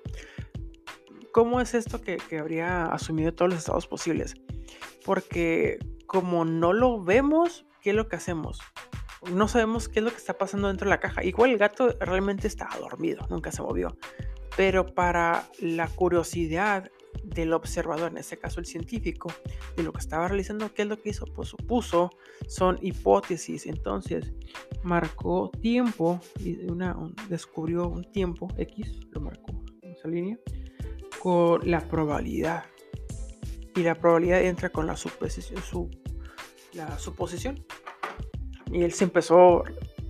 ¿Cómo 1.31 1.61
es 1.61 1.75
esto 1.75 2.01
que, 2.01 2.17
habría 2.39 2.85
asumido 2.87 3.31
todos 3.31 3.51
los 3.51 3.59
estados 3.59 3.85
posibles? 3.85 4.33
Porque 5.05 5.77
como 6.07 6.45
no 6.45 6.73
lo 6.73 7.03
vemos, 7.03 7.67
¿qué 7.81 7.91
es 7.91 7.95
lo 7.95 8.07
que 8.07 8.15
hacemos? 8.15 8.59
No 9.31 9.47
sabemos 9.47 9.87
qué 9.87 9.99
es 9.99 10.05
lo 10.05 10.09
que 10.09 10.17
está 10.17 10.35
pasando 10.35 10.67
dentro 10.67 10.85
de 10.85 10.91
la 10.91 10.99
caja. 10.99 11.23
Igual 11.23 11.51
el 11.51 11.59
gato 11.59 11.95
realmente 11.99 12.47
estaba 12.47 12.75
dormido, 12.79 13.27
nunca 13.29 13.51
se 13.51 13.61
movió. 13.61 13.95
Pero 14.55 14.93
para 14.93 15.49
la 15.59 15.87
curiosidad 15.87 16.89
del 17.23 17.53
observador, 17.53 18.11
en 18.11 18.17
este 18.17 18.37
caso 18.37 18.59
el 18.59 18.65
científico, 18.65 19.31
de 19.75 19.83
lo 19.83 19.91
que 19.91 19.99
estaba 19.99 20.27
realizando, 20.27 20.73
¿qué 20.73 20.83
es 20.83 20.87
lo 20.87 21.01
que 21.01 21.09
hizo? 21.09 21.25
Pues 21.25 21.49
supuso, 21.49 22.11
son 22.47 22.77
hipótesis. 22.81 23.65
Entonces, 23.65 24.33
marcó 24.83 25.51
tiempo 25.61 26.19
una, 26.67 26.95
descubrió 27.29 27.87
un 27.87 28.03
tiempo 28.11 28.47
X, 28.57 28.99
lo 29.11 29.21
marcó 29.21 29.63
en 29.81 29.91
esa 29.91 30.07
línea, 30.07 30.37
con 31.19 31.59
la 31.69 31.81
probabilidad. 31.81 32.65
Y 33.75 33.81
la 33.81 33.95
probabilidad 33.95 34.41
entra 34.43 34.69
con 34.69 34.87
la 34.87 34.95
suposición, 34.95 35.61
su, 35.61 35.89
la 36.73 36.97
suposición. 36.97 37.65
Y 38.71 38.83
él 38.83 38.93
se 38.93 39.03
empezó 39.03 39.63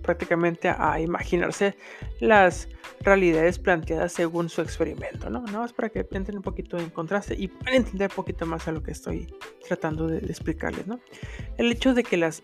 prácticamente 0.04 0.70
a 0.70 1.00
imaginarse 1.00 1.76
las 2.20 2.70
realidades 3.06 3.60
planteadas 3.60 4.12
según 4.12 4.50
su 4.50 4.62
experimento, 4.62 5.30
¿no? 5.30 5.42
Nada 5.42 5.60
más 5.60 5.74
para 5.74 5.90
que 5.90 6.06
entren 6.12 6.38
un 6.38 6.44
poquito 6.44 6.78
en 6.78 6.90
contraste 6.90 7.36
y 7.38 7.48
puedan 7.48 7.76
entender 7.76 8.10
un 8.10 8.16
poquito 8.16 8.46
más 8.46 8.68
a 8.68 8.72
lo 8.72 8.82
que 8.82 8.92
estoy 8.92 9.34
tratando 9.68 10.08
de, 10.08 10.20
de 10.20 10.28
explicarles, 10.28 10.88
¿no? 10.88 11.00
El 11.58 11.72
hecho 11.72 11.94
de 11.94 12.04
que 12.04 12.18
las 12.18 12.44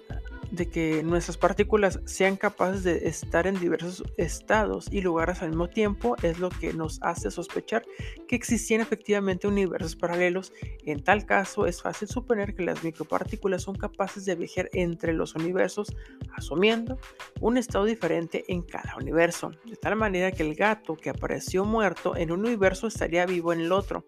de 0.51 0.69
que 0.69 1.01
nuestras 1.03 1.37
partículas 1.37 1.99
sean 2.05 2.35
capaces 2.35 2.83
de 2.83 3.07
estar 3.07 3.47
en 3.47 3.59
diversos 3.59 4.03
estados 4.17 4.87
y 4.91 5.01
lugares 5.01 5.41
al 5.41 5.49
mismo 5.49 5.69
tiempo 5.69 6.15
es 6.21 6.39
lo 6.39 6.49
que 6.49 6.73
nos 6.73 7.01
hace 7.01 7.31
sospechar 7.31 7.83
que 8.27 8.35
existían 8.35 8.81
efectivamente 8.81 9.47
universos 9.47 9.95
paralelos. 9.95 10.53
En 10.85 11.03
tal 11.03 11.25
caso, 11.25 11.65
es 11.65 11.81
fácil 11.81 12.09
suponer 12.09 12.53
que 12.53 12.63
las 12.63 12.83
micropartículas 12.83 13.63
son 13.63 13.75
capaces 13.75 14.25
de 14.25 14.35
viajar 14.35 14.69
entre 14.73 15.13
los 15.13 15.35
universos, 15.35 15.95
asumiendo 16.35 16.99
un 17.39 17.57
estado 17.57 17.85
diferente 17.85 18.43
en 18.49 18.61
cada 18.61 18.95
universo, 18.97 19.51
de 19.65 19.77
tal 19.77 19.95
manera 19.95 20.31
que 20.31 20.43
el 20.43 20.55
gato 20.55 20.95
que 20.97 21.09
apareció 21.09 21.63
muerto 21.63 22.15
en 22.15 22.31
un 22.31 22.41
universo 22.41 22.87
estaría 22.87 23.25
vivo 23.25 23.53
en 23.53 23.61
el 23.61 23.71
otro. 23.71 24.05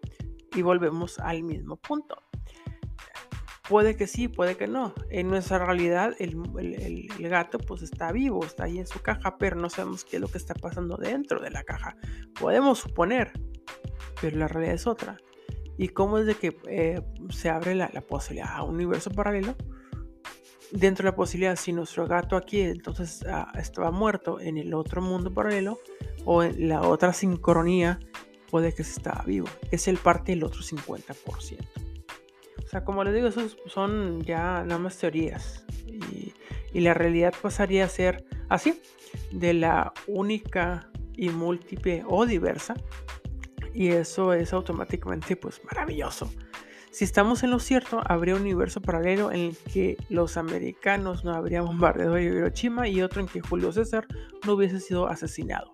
Y 0.54 0.62
volvemos 0.62 1.18
al 1.18 1.42
mismo 1.42 1.76
punto. 1.76 2.16
Puede 3.68 3.96
que 3.96 4.06
sí, 4.06 4.28
puede 4.28 4.56
que 4.56 4.66
no. 4.66 4.94
En 5.08 5.28
nuestra 5.30 5.64
realidad 5.64 6.14
el, 6.18 6.36
gato 7.18 7.58
pues 7.58 7.80
está 7.80 8.12
vivo, 8.12 8.44
está 8.44 8.64
ahí 8.64 8.78
en 8.78 8.86
su 8.86 9.00
caja, 9.00 9.38
pero 9.38 9.56
no 9.56 9.70
sabemos 9.70 10.04
qué 10.04 10.16
es 10.16 10.20
lo 10.20 10.28
que 10.28 10.36
está 10.36 10.52
pasando 10.54 10.98
dentro 10.98 11.40
de 11.40 11.50
la 11.50 11.64
caja. 11.64 11.96
Podemos 12.38 12.80
suponer, 12.80 13.32
pero 14.20 14.36
la 14.36 14.48
realidad 14.48 14.74
es 14.74 14.86
otra. 14.86 15.16
¿Y 15.78 15.88
cómo 15.88 16.18
es 16.18 16.26
de 16.26 16.34
que 16.34 16.58
eh, 16.68 17.00
se 17.30 17.48
abre 17.48 17.74
la, 17.74 17.88
posibilidad 18.02 18.50
a 18.52 18.62
un 18.64 18.74
universo 18.74 19.10
paralelo? 19.10 19.56
Dentro 20.70 21.04
de 21.04 21.12
la 21.12 21.16
posibilidad, 21.16 21.56
si 21.56 21.72
nuestro 21.72 22.06
gato 22.06 22.36
aquí 22.36 22.60
entonces 22.60 23.24
ah, 23.26 23.50
estaba 23.58 23.90
muerto 23.90 24.40
en 24.40 24.58
el 24.58 24.74
otro 24.74 25.00
mundo 25.00 25.32
paralelo 25.32 25.78
o 26.26 26.42
en 26.42 26.68
la 26.68 26.82
otra 26.82 27.14
sincronía, 27.14 27.98
puede 28.50 28.74
que 28.74 28.84
se 28.84 28.98
estaba 28.98 29.22
vivo. 29.24 29.48
Es 29.70 29.88
el 29.88 29.96
parte 29.96 30.32
del 30.32 30.44
otro 30.44 30.60
50% 30.60 31.83
sea, 32.74 32.84
como 32.84 33.04
les 33.04 33.14
digo, 33.14 33.28
esos 33.28 33.56
son 33.66 34.22
ya 34.22 34.64
nada 34.64 34.78
más 34.78 34.98
teorías. 34.98 35.64
Y, 35.86 36.32
la 36.80 36.92
realidad 36.92 37.32
pasaría 37.40 37.84
a 37.84 37.88
ser 37.88 38.24
así, 38.48 38.82
de 39.30 39.54
la 39.54 39.92
única 40.08 40.90
y 41.12 41.28
múltiple 41.28 42.02
o 42.08 42.26
diversa. 42.26 42.74
Y 43.72 43.90
eso 43.90 44.32
es 44.32 44.52
automáticamente 44.52 45.36
pues 45.36 45.62
maravilloso. 45.64 46.28
Si 46.90 47.04
estamos 47.04 47.44
en 47.44 47.52
lo 47.52 47.60
cierto, 47.60 48.02
habría 48.04 48.34
un 48.34 48.40
universo 48.40 48.82
paralelo 48.82 49.30
en 49.30 49.40
el 49.40 49.56
que 49.72 49.96
los 50.08 50.36
americanos 50.36 51.24
no 51.24 51.32
habrían 51.32 51.64
bombardeado 51.64 52.18
Hiroshima 52.18 52.88
y 52.88 53.02
otro 53.02 53.20
en 53.20 53.28
que 53.28 53.40
Julio 53.40 53.70
César 53.70 54.08
no 54.44 54.54
hubiese 54.54 54.80
sido 54.80 55.06
asesinado. 55.06 55.70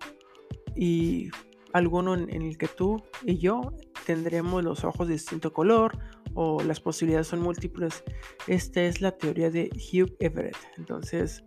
Y 0.75 1.31
alguno 1.73 2.13
en, 2.13 2.29
en 2.31 2.43
el 2.43 2.59
que 2.59 2.67
tú 2.67 3.01
y 3.25 3.39
yo 3.39 3.73
tendremos 4.05 4.63
los 4.63 4.83
ojos 4.83 5.07
de 5.07 5.13
distinto 5.13 5.51
color, 5.51 5.97
o 6.33 6.61
las 6.63 6.79
posibilidades 6.79 7.27
son 7.27 7.41
múltiples. 7.41 8.03
Esta 8.47 8.81
es 8.81 9.01
la 9.01 9.11
teoría 9.17 9.49
de 9.49 9.69
Hugh 9.73 10.15
Everett. 10.19 10.57
Entonces, 10.77 11.43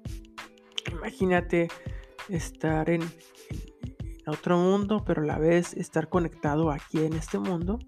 imagínate 0.93 1.69
estar 2.29 2.91
en, 2.91 3.03
otro 4.27 4.57
mundo, 4.57 5.05
pero 5.05 5.23
a 5.23 5.27
la 5.27 5.39
vez 5.39 5.75
estar 5.75 6.09
conectado 6.09 6.71
aquí 6.71 6.99
en 6.99 7.15
este 7.15 7.39
mundo. 7.39 7.79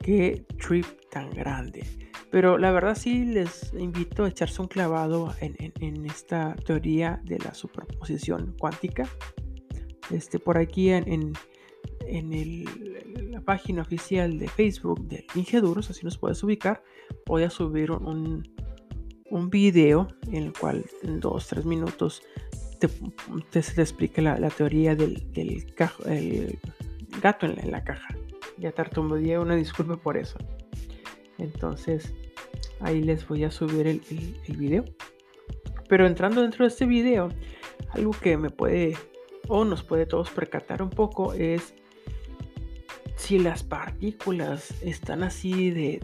Qué 0.00 0.46
trip 0.58 0.86
tan 1.10 1.30
grande. 1.30 1.86
Pero 2.30 2.58
la 2.58 2.70
verdad 2.70 2.94
sí 2.94 3.24
les 3.24 3.72
invito 3.72 4.24
a 4.24 4.28
echarse 4.28 4.60
un 4.60 4.68
clavado 4.68 5.34
en, 5.40 6.04
esta 6.06 6.54
teoría 6.66 7.20
de 7.24 7.38
la 7.38 7.54
superposición 7.54 8.54
cuántica. 8.58 9.08
Este, 10.10 10.38
por 10.38 10.58
aquí 10.58 10.90
en, 10.90 11.10
en 11.10 11.32
la 13.30 13.40
página 13.40 13.82
oficial 13.82 14.38
de 14.38 14.48
Facebook 14.48 15.06
del 15.08 15.24
Ingeduros, 15.34 15.90
así 15.90 16.04
nos 16.04 16.18
puedes 16.18 16.42
ubicar, 16.42 16.82
voy 17.26 17.42
a 17.42 17.50
subir 17.50 17.90
un, 17.90 18.48
un 19.30 19.50
video 19.50 20.08
en 20.28 20.44
el 20.44 20.52
cual 20.52 20.84
en 21.02 21.20
dos, 21.20 21.48
tres 21.48 21.64
minutos 21.64 22.22
te, 22.78 22.88
te, 23.50 23.58
explique 23.58 24.22
la, 24.22 24.36
teoría 24.50 24.94
del, 24.94 25.30
del 25.32 25.64
el 26.06 26.58
gato 27.20 27.46
en 27.46 27.70
la, 27.70 27.84
caja. 27.84 28.16
Ya 28.58 28.72
tartamudeé, 28.72 29.38
una 29.38 29.56
disculpa 29.56 29.96
por 29.96 30.16
eso. 30.16 30.38
Entonces, 31.38 32.14
ahí 32.80 33.02
les 33.02 33.26
voy 33.26 33.44
a 33.44 33.50
subir 33.50 33.86
el, 33.86 34.02
el, 34.10 34.36
el 34.46 34.56
video. 34.56 34.84
Pero 35.88 36.06
entrando 36.06 36.42
dentro 36.42 36.64
de 36.64 36.68
este 36.68 36.86
video, 36.86 37.30
algo 37.90 38.12
que 38.12 38.36
me 38.36 38.50
puede 38.50 38.96
o 39.48 39.64
nos 39.64 39.82
puede 39.82 40.06
todos 40.06 40.30
percatar 40.30 40.82
un 40.82 40.90
poco 40.90 41.32
es 41.32 41.74
si 43.18 43.38
las 43.38 43.64
partículas 43.64 44.72
están 44.80 45.22
así 45.22 45.70
de, 45.70 46.00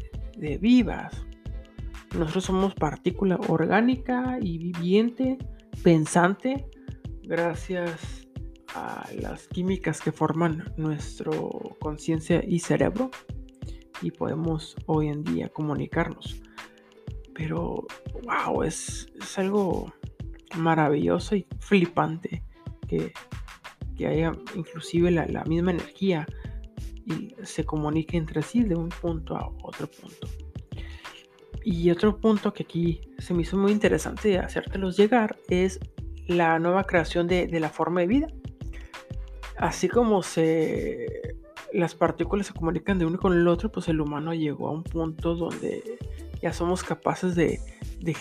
vivas, 0.60 1.24
nosotros 2.18 2.44
somos 2.44 2.74
partícula 2.74 3.38
orgánica 3.48 4.38
y 4.42 4.58
viviente, 4.58 5.38
pensante, 5.82 6.66
gracias 7.22 8.26
a 8.74 9.08
las 9.20 9.46
químicas 9.46 10.00
que 10.00 10.10
forman 10.10 10.74
nuestra 10.76 11.30
conciencia 11.80 12.44
y 12.44 12.58
cerebro 12.58 13.10
y 14.02 14.10
podemos 14.10 14.76
hoy 14.86 15.08
en 15.08 15.22
día 15.22 15.48
comunicarnos. 15.48 16.42
Pero, 17.32 17.86
wow, 18.24 18.64
es, 18.64 19.06
algo 19.36 19.92
maravilloso 20.56 21.36
y 21.36 21.46
flipante 21.60 22.42
que, 22.88 23.12
haya 24.04 24.32
inclusive 24.54 25.10
la 25.12 25.44
misma 25.44 25.70
energía 25.70 26.26
y 27.06 27.34
se 27.42 27.64
comunique 27.64 28.16
entre 28.16 28.42
sí 28.42 28.62
de 28.62 28.74
un 28.74 28.88
punto 28.88 29.36
a 29.36 29.50
otro 29.62 29.86
punto. 29.86 30.28
Y 31.64 31.90
otro 31.90 32.18
punto 32.18 32.52
que 32.52 32.64
aquí 32.64 33.00
se 33.18 33.32
me 33.32 33.42
hizo 33.42 33.56
muy 33.56 33.72
interesante 33.72 34.38
hacértelos 34.38 34.96
llegar 34.96 35.38
es 35.48 35.80
la 36.26 36.58
nueva 36.58 36.84
creación 36.84 37.26
de, 37.26 37.48
la 37.58 37.70
forma 37.70 38.00
de 38.00 38.06
vida. 38.06 38.26
Así 39.56 39.88
como 39.88 40.22
se, 40.22 41.36
las 41.72 41.94
partículas 41.94 42.48
se 42.48 42.52
comunican 42.52 42.98
de 42.98 43.06
uno 43.06 43.18
con 43.18 43.32
el 43.32 43.48
otro, 43.48 43.70
pues 43.70 43.88
el 43.88 44.00
humano 44.00 44.34
llegó 44.34 44.68
a 44.68 44.72
un 44.72 44.82
punto 44.82 45.34
donde 45.34 45.98
ya 46.42 46.52
somos 46.52 46.84
capaces 46.84 47.34
de, 47.34 47.60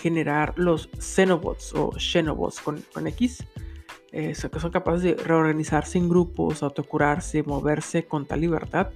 generar 0.00 0.54
los 0.56 0.88
Xenobots 0.98 1.74
o 1.74 1.92
Xenobots 1.98 2.60
con, 2.60 2.82
con 2.94 3.06
X 3.06 3.44
eh, 4.16 4.32
son 4.36 4.70
capaces 4.70 5.02
de 5.02 5.14
reorganizarse 5.14 5.98
en 5.98 6.08
grupos, 6.08 6.62
autocurarse, 6.62 7.42
moverse 7.42 8.06
con 8.06 8.26
tal 8.26 8.42
libertad 8.42 8.90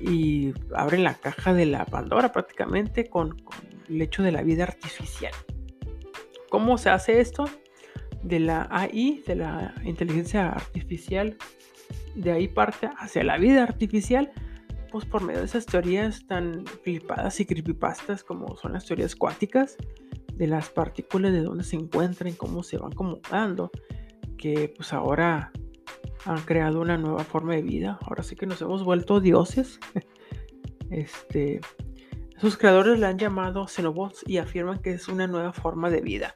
y 0.00 0.52
abren 0.74 1.04
la 1.04 1.14
caja 1.14 1.54
de 1.54 1.64
la 1.64 1.86
Pandora 1.86 2.32
prácticamente 2.32 3.08
con, 3.08 3.40
el 3.88 4.02
hecho 4.02 4.24
de 4.24 4.32
la 4.32 4.42
vida 4.42 4.64
artificial. 4.64 5.32
¿Cómo 6.50 6.76
se 6.76 6.90
hace 6.90 7.20
esto? 7.20 7.44
De 8.24 8.40
la 8.40 8.66
AI, 8.72 9.22
de 9.24 9.36
la 9.36 9.74
inteligencia 9.84 10.48
artificial, 10.48 11.36
de 12.16 12.32
ahí 12.32 12.48
parte 12.48 12.90
hacia 12.98 13.22
la 13.22 13.38
vida 13.38 13.62
artificial, 13.62 14.32
pues 14.90 15.04
por 15.04 15.22
medio 15.22 15.38
de 15.38 15.46
esas 15.46 15.66
teorías 15.66 16.26
tan 16.26 16.66
flipadas 16.82 17.38
y 17.38 17.46
creepypastas 17.46 18.24
como 18.24 18.56
son 18.56 18.72
las 18.72 18.86
teorías 18.86 19.14
cuánticas, 19.14 19.76
de 20.34 20.48
las 20.48 20.68
partículas 20.68 21.32
de 21.32 21.42
dónde 21.42 21.62
se 21.62 21.76
encuentran, 21.76 22.32
cómo 22.32 22.64
se 22.64 22.76
van 22.76 22.92
acomodando, 22.92 23.70
que 24.38 24.72
pues 24.74 24.94
ahora 24.94 25.52
han 26.24 26.40
creado 26.42 26.80
una 26.80 26.96
nueva 26.96 27.24
forma 27.24 27.54
de 27.54 27.62
vida. 27.62 27.98
Ahora 28.02 28.22
sí 28.22 28.36
que 28.36 28.46
nos 28.46 28.62
hemos 28.62 28.84
vuelto 28.84 29.20
dioses. 29.20 29.78
este, 30.90 31.60
sus 32.40 32.56
creadores 32.56 32.98
la 32.98 33.08
han 33.08 33.18
llamado 33.18 33.66
Xenobots 33.66 34.24
y 34.26 34.38
afirman 34.38 34.78
que 34.78 34.92
es 34.92 35.08
una 35.08 35.26
nueva 35.26 35.52
forma 35.52 35.90
de 35.90 36.00
vida. 36.00 36.34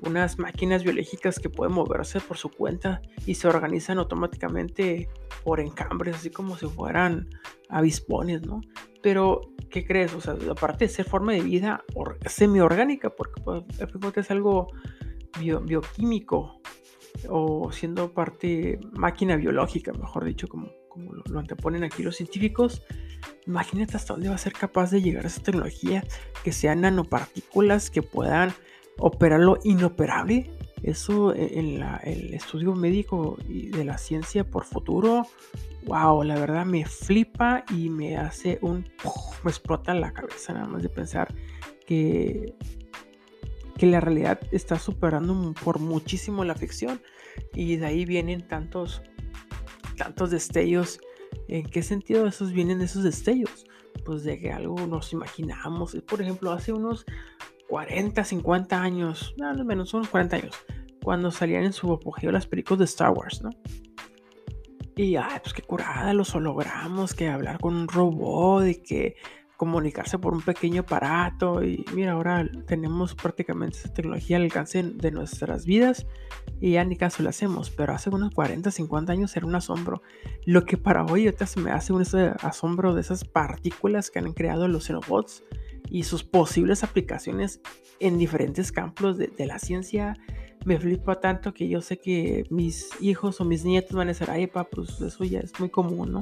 Unas 0.00 0.38
máquinas 0.38 0.82
biológicas 0.82 1.38
que 1.38 1.48
pueden 1.48 1.74
moverse 1.74 2.20
por 2.20 2.36
su 2.36 2.50
cuenta 2.50 3.00
y 3.26 3.36
se 3.36 3.48
organizan 3.48 3.98
automáticamente 3.98 5.08
por 5.44 5.60
encambres, 5.60 6.16
así 6.16 6.30
como 6.30 6.56
si 6.56 6.66
fueran 6.66 7.28
avispones, 7.68 8.42
¿no? 8.42 8.60
Pero, 9.02 9.42
¿qué 9.70 9.86
crees? 9.86 10.12
O 10.14 10.20
sea, 10.20 10.36
aparte 10.50 10.86
de 10.86 10.88
ser 10.88 11.04
forma 11.04 11.32
de 11.32 11.42
vida 11.42 11.84
semi-orgánica, 12.26 13.10
porque 13.10 13.40
pues, 13.42 14.16
es 14.16 14.30
algo 14.30 14.66
bioquímico, 15.38 16.60
o 17.28 17.70
siendo 17.72 18.12
parte 18.12 18.78
máquina 18.92 19.36
biológica, 19.36 19.92
mejor 19.92 20.24
dicho, 20.24 20.48
como, 20.48 20.70
como 20.88 21.12
lo, 21.12 21.38
anteponen 21.38 21.84
aquí 21.84 22.02
los 22.02 22.16
científicos, 22.16 22.82
imagínate 23.46 23.96
hasta 23.96 24.14
dónde 24.14 24.28
va 24.28 24.34
a 24.34 24.38
ser 24.38 24.52
capaz 24.52 24.90
de 24.90 25.02
llegar 25.02 25.26
esa 25.26 25.42
tecnología, 25.42 26.04
que 26.42 26.52
sean 26.52 26.82
nanopartículas 26.82 27.90
que 27.90 28.02
puedan 28.02 28.52
operar 28.98 29.40
lo 29.40 29.58
inoperable. 29.64 30.50
Eso 30.82 31.34
e, 31.34 31.58
en 31.58 31.82
el 32.02 32.34
estudio 32.34 32.74
médico 32.74 33.38
y 33.48 33.68
de 33.68 33.84
la 33.84 33.96
ciencia 33.96 34.44
por 34.44 34.64
futuro, 34.64 35.26
wow, 35.86 36.22
la 36.22 36.34
verdad 36.34 36.66
me 36.66 36.84
flipa 36.84 37.64
y 37.70 37.88
me 37.88 38.16
hace 38.16 38.58
un... 38.60 38.88
me 39.42 39.50
explota 39.50 39.94
la 39.94 40.12
cabeza 40.12 40.52
nada 40.52 40.66
más 40.66 40.82
de 40.82 40.88
pensar 40.88 41.34
que 41.86 42.54
que 43.76 43.86
la 43.86 44.00
realidad 44.00 44.40
está 44.52 44.78
superando 44.78 45.54
por 45.62 45.78
muchísimo 45.78 46.44
la 46.44 46.54
ficción. 46.54 47.00
Y 47.52 47.76
de 47.76 47.86
ahí 47.86 48.04
vienen 48.04 48.46
tantos 48.46 49.02
tantos 49.96 50.30
destellos. 50.30 51.00
En 51.48 51.64
qué 51.64 51.82
sentido 51.82 52.26
esos 52.26 52.52
vienen 52.52 52.80
esos 52.80 53.02
destellos 53.02 53.66
pues 54.04 54.22
de 54.22 54.38
que 54.38 54.52
algo 54.52 54.86
nos 54.86 55.12
imaginamos. 55.12 55.96
Por 56.06 56.22
ejemplo 56.22 56.52
hace 56.52 56.72
unos 56.72 57.04
40 57.68 58.24
50 58.24 58.80
años 58.80 59.34
no 59.36 59.64
menos 59.64 59.94
unos 59.94 60.08
40 60.08 60.36
años 60.36 60.54
cuando 61.02 61.30
salían 61.30 61.64
en 61.64 61.72
su 61.72 61.92
apogeo 61.92 62.30
las 62.30 62.46
películas 62.46 62.78
de 62.78 62.84
Star 62.84 63.10
Wars 63.10 63.42
no 63.42 63.50
y 64.96 65.16
ay 65.16 65.40
pues 65.42 65.54
qué 65.54 65.62
curada 65.62 66.14
los 66.14 66.34
hologramos 66.34 67.14
que 67.14 67.28
hablar 67.28 67.58
con 67.58 67.74
un 67.74 67.88
robot 67.88 68.66
y 68.66 68.74
que 68.76 69.16
comunicarse 69.56 70.18
por 70.18 70.34
un 70.34 70.42
pequeño 70.42 70.82
aparato 70.82 71.62
y 71.62 71.84
mira, 71.94 72.12
ahora 72.12 72.48
tenemos 72.66 73.14
prácticamente 73.14 73.78
esa 73.78 73.92
tecnología 73.92 74.36
al 74.36 74.44
alcance 74.44 74.82
de 74.82 75.10
nuestras 75.10 75.64
vidas 75.64 76.06
y 76.60 76.72
ya 76.72 76.84
ni 76.84 76.96
caso 76.96 77.22
le 77.22 77.28
hacemos, 77.28 77.70
pero 77.70 77.92
hace 77.92 78.10
unos 78.10 78.34
40, 78.34 78.70
50 78.70 79.12
años 79.12 79.36
era 79.36 79.46
un 79.46 79.54
asombro. 79.54 80.02
Lo 80.44 80.64
que 80.64 80.76
para 80.76 81.04
hoy 81.04 81.26
ahorita 81.26 81.46
se 81.46 81.60
me 81.60 81.70
hace 81.70 81.92
un 81.92 82.04
asombro 82.42 82.94
de 82.94 83.00
esas 83.00 83.24
partículas 83.24 84.10
que 84.10 84.18
han 84.18 84.32
creado 84.32 84.66
los 84.68 84.84
xenobots 84.84 85.42
y 85.88 86.04
sus 86.04 86.24
posibles 86.24 86.82
aplicaciones 86.82 87.60
en 88.00 88.18
diferentes 88.18 88.72
campos 88.72 89.18
de, 89.18 89.28
de 89.28 89.46
la 89.46 89.58
ciencia, 89.58 90.16
me 90.64 90.78
flipa 90.78 91.20
tanto 91.20 91.52
que 91.52 91.68
yo 91.68 91.80
sé 91.80 91.98
que 91.98 92.46
mis 92.50 92.90
hijos 93.00 93.40
o 93.40 93.44
mis 93.44 93.64
nietos 93.64 93.96
van 93.96 94.08
a 94.08 94.12
decir, 94.12 94.30
ay, 94.30 94.46
papá, 94.46 94.68
pues 94.70 95.00
eso 95.00 95.24
ya 95.24 95.40
es 95.40 95.58
muy 95.60 95.68
común, 95.68 96.12
¿no? 96.12 96.20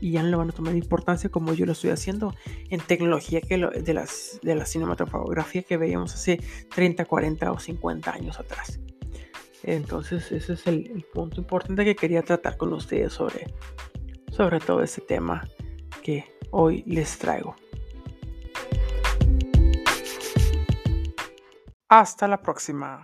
Y 0.00 0.12
ya 0.12 0.22
no 0.22 0.28
le 0.28 0.36
van 0.36 0.50
a 0.50 0.52
tomar 0.52 0.74
importancia 0.74 1.30
como 1.30 1.54
yo 1.54 1.64
lo 1.64 1.72
estoy 1.72 1.90
haciendo 1.90 2.34
en 2.70 2.80
tecnología 2.80 3.40
que 3.40 3.56
de, 3.56 3.94
las, 3.94 4.40
de 4.42 4.54
la 4.54 4.66
cinematografía 4.66 5.62
que 5.62 5.76
veíamos 5.76 6.14
hace 6.14 6.40
30, 6.74 7.04
40 7.04 7.52
o 7.52 7.58
50 7.58 8.12
años 8.12 8.38
atrás. 8.38 8.80
Entonces, 9.62 10.30
ese 10.30 10.52
es 10.54 10.66
el, 10.66 11.06
punto 11.14 11.40
importante 11.40 11.84
que 11.84 11.96
quería 11.96 12.22
tratar 12.22 12.58
con 12.58 12.72
ustedes 12.74 13.14
sobre, 13.14 13.46
sobre 14.30 14.60
todo 14.60 14.82
ese 14.82 15.00
tema 15.00 15.48
que 16.02 16.26
hoy 16.50 16.84
les 16.86 17.16
traigo. 17.16 17.56
Hasta 21.88 22.28
la 22.28 22.42
próxima. 22.42 23.02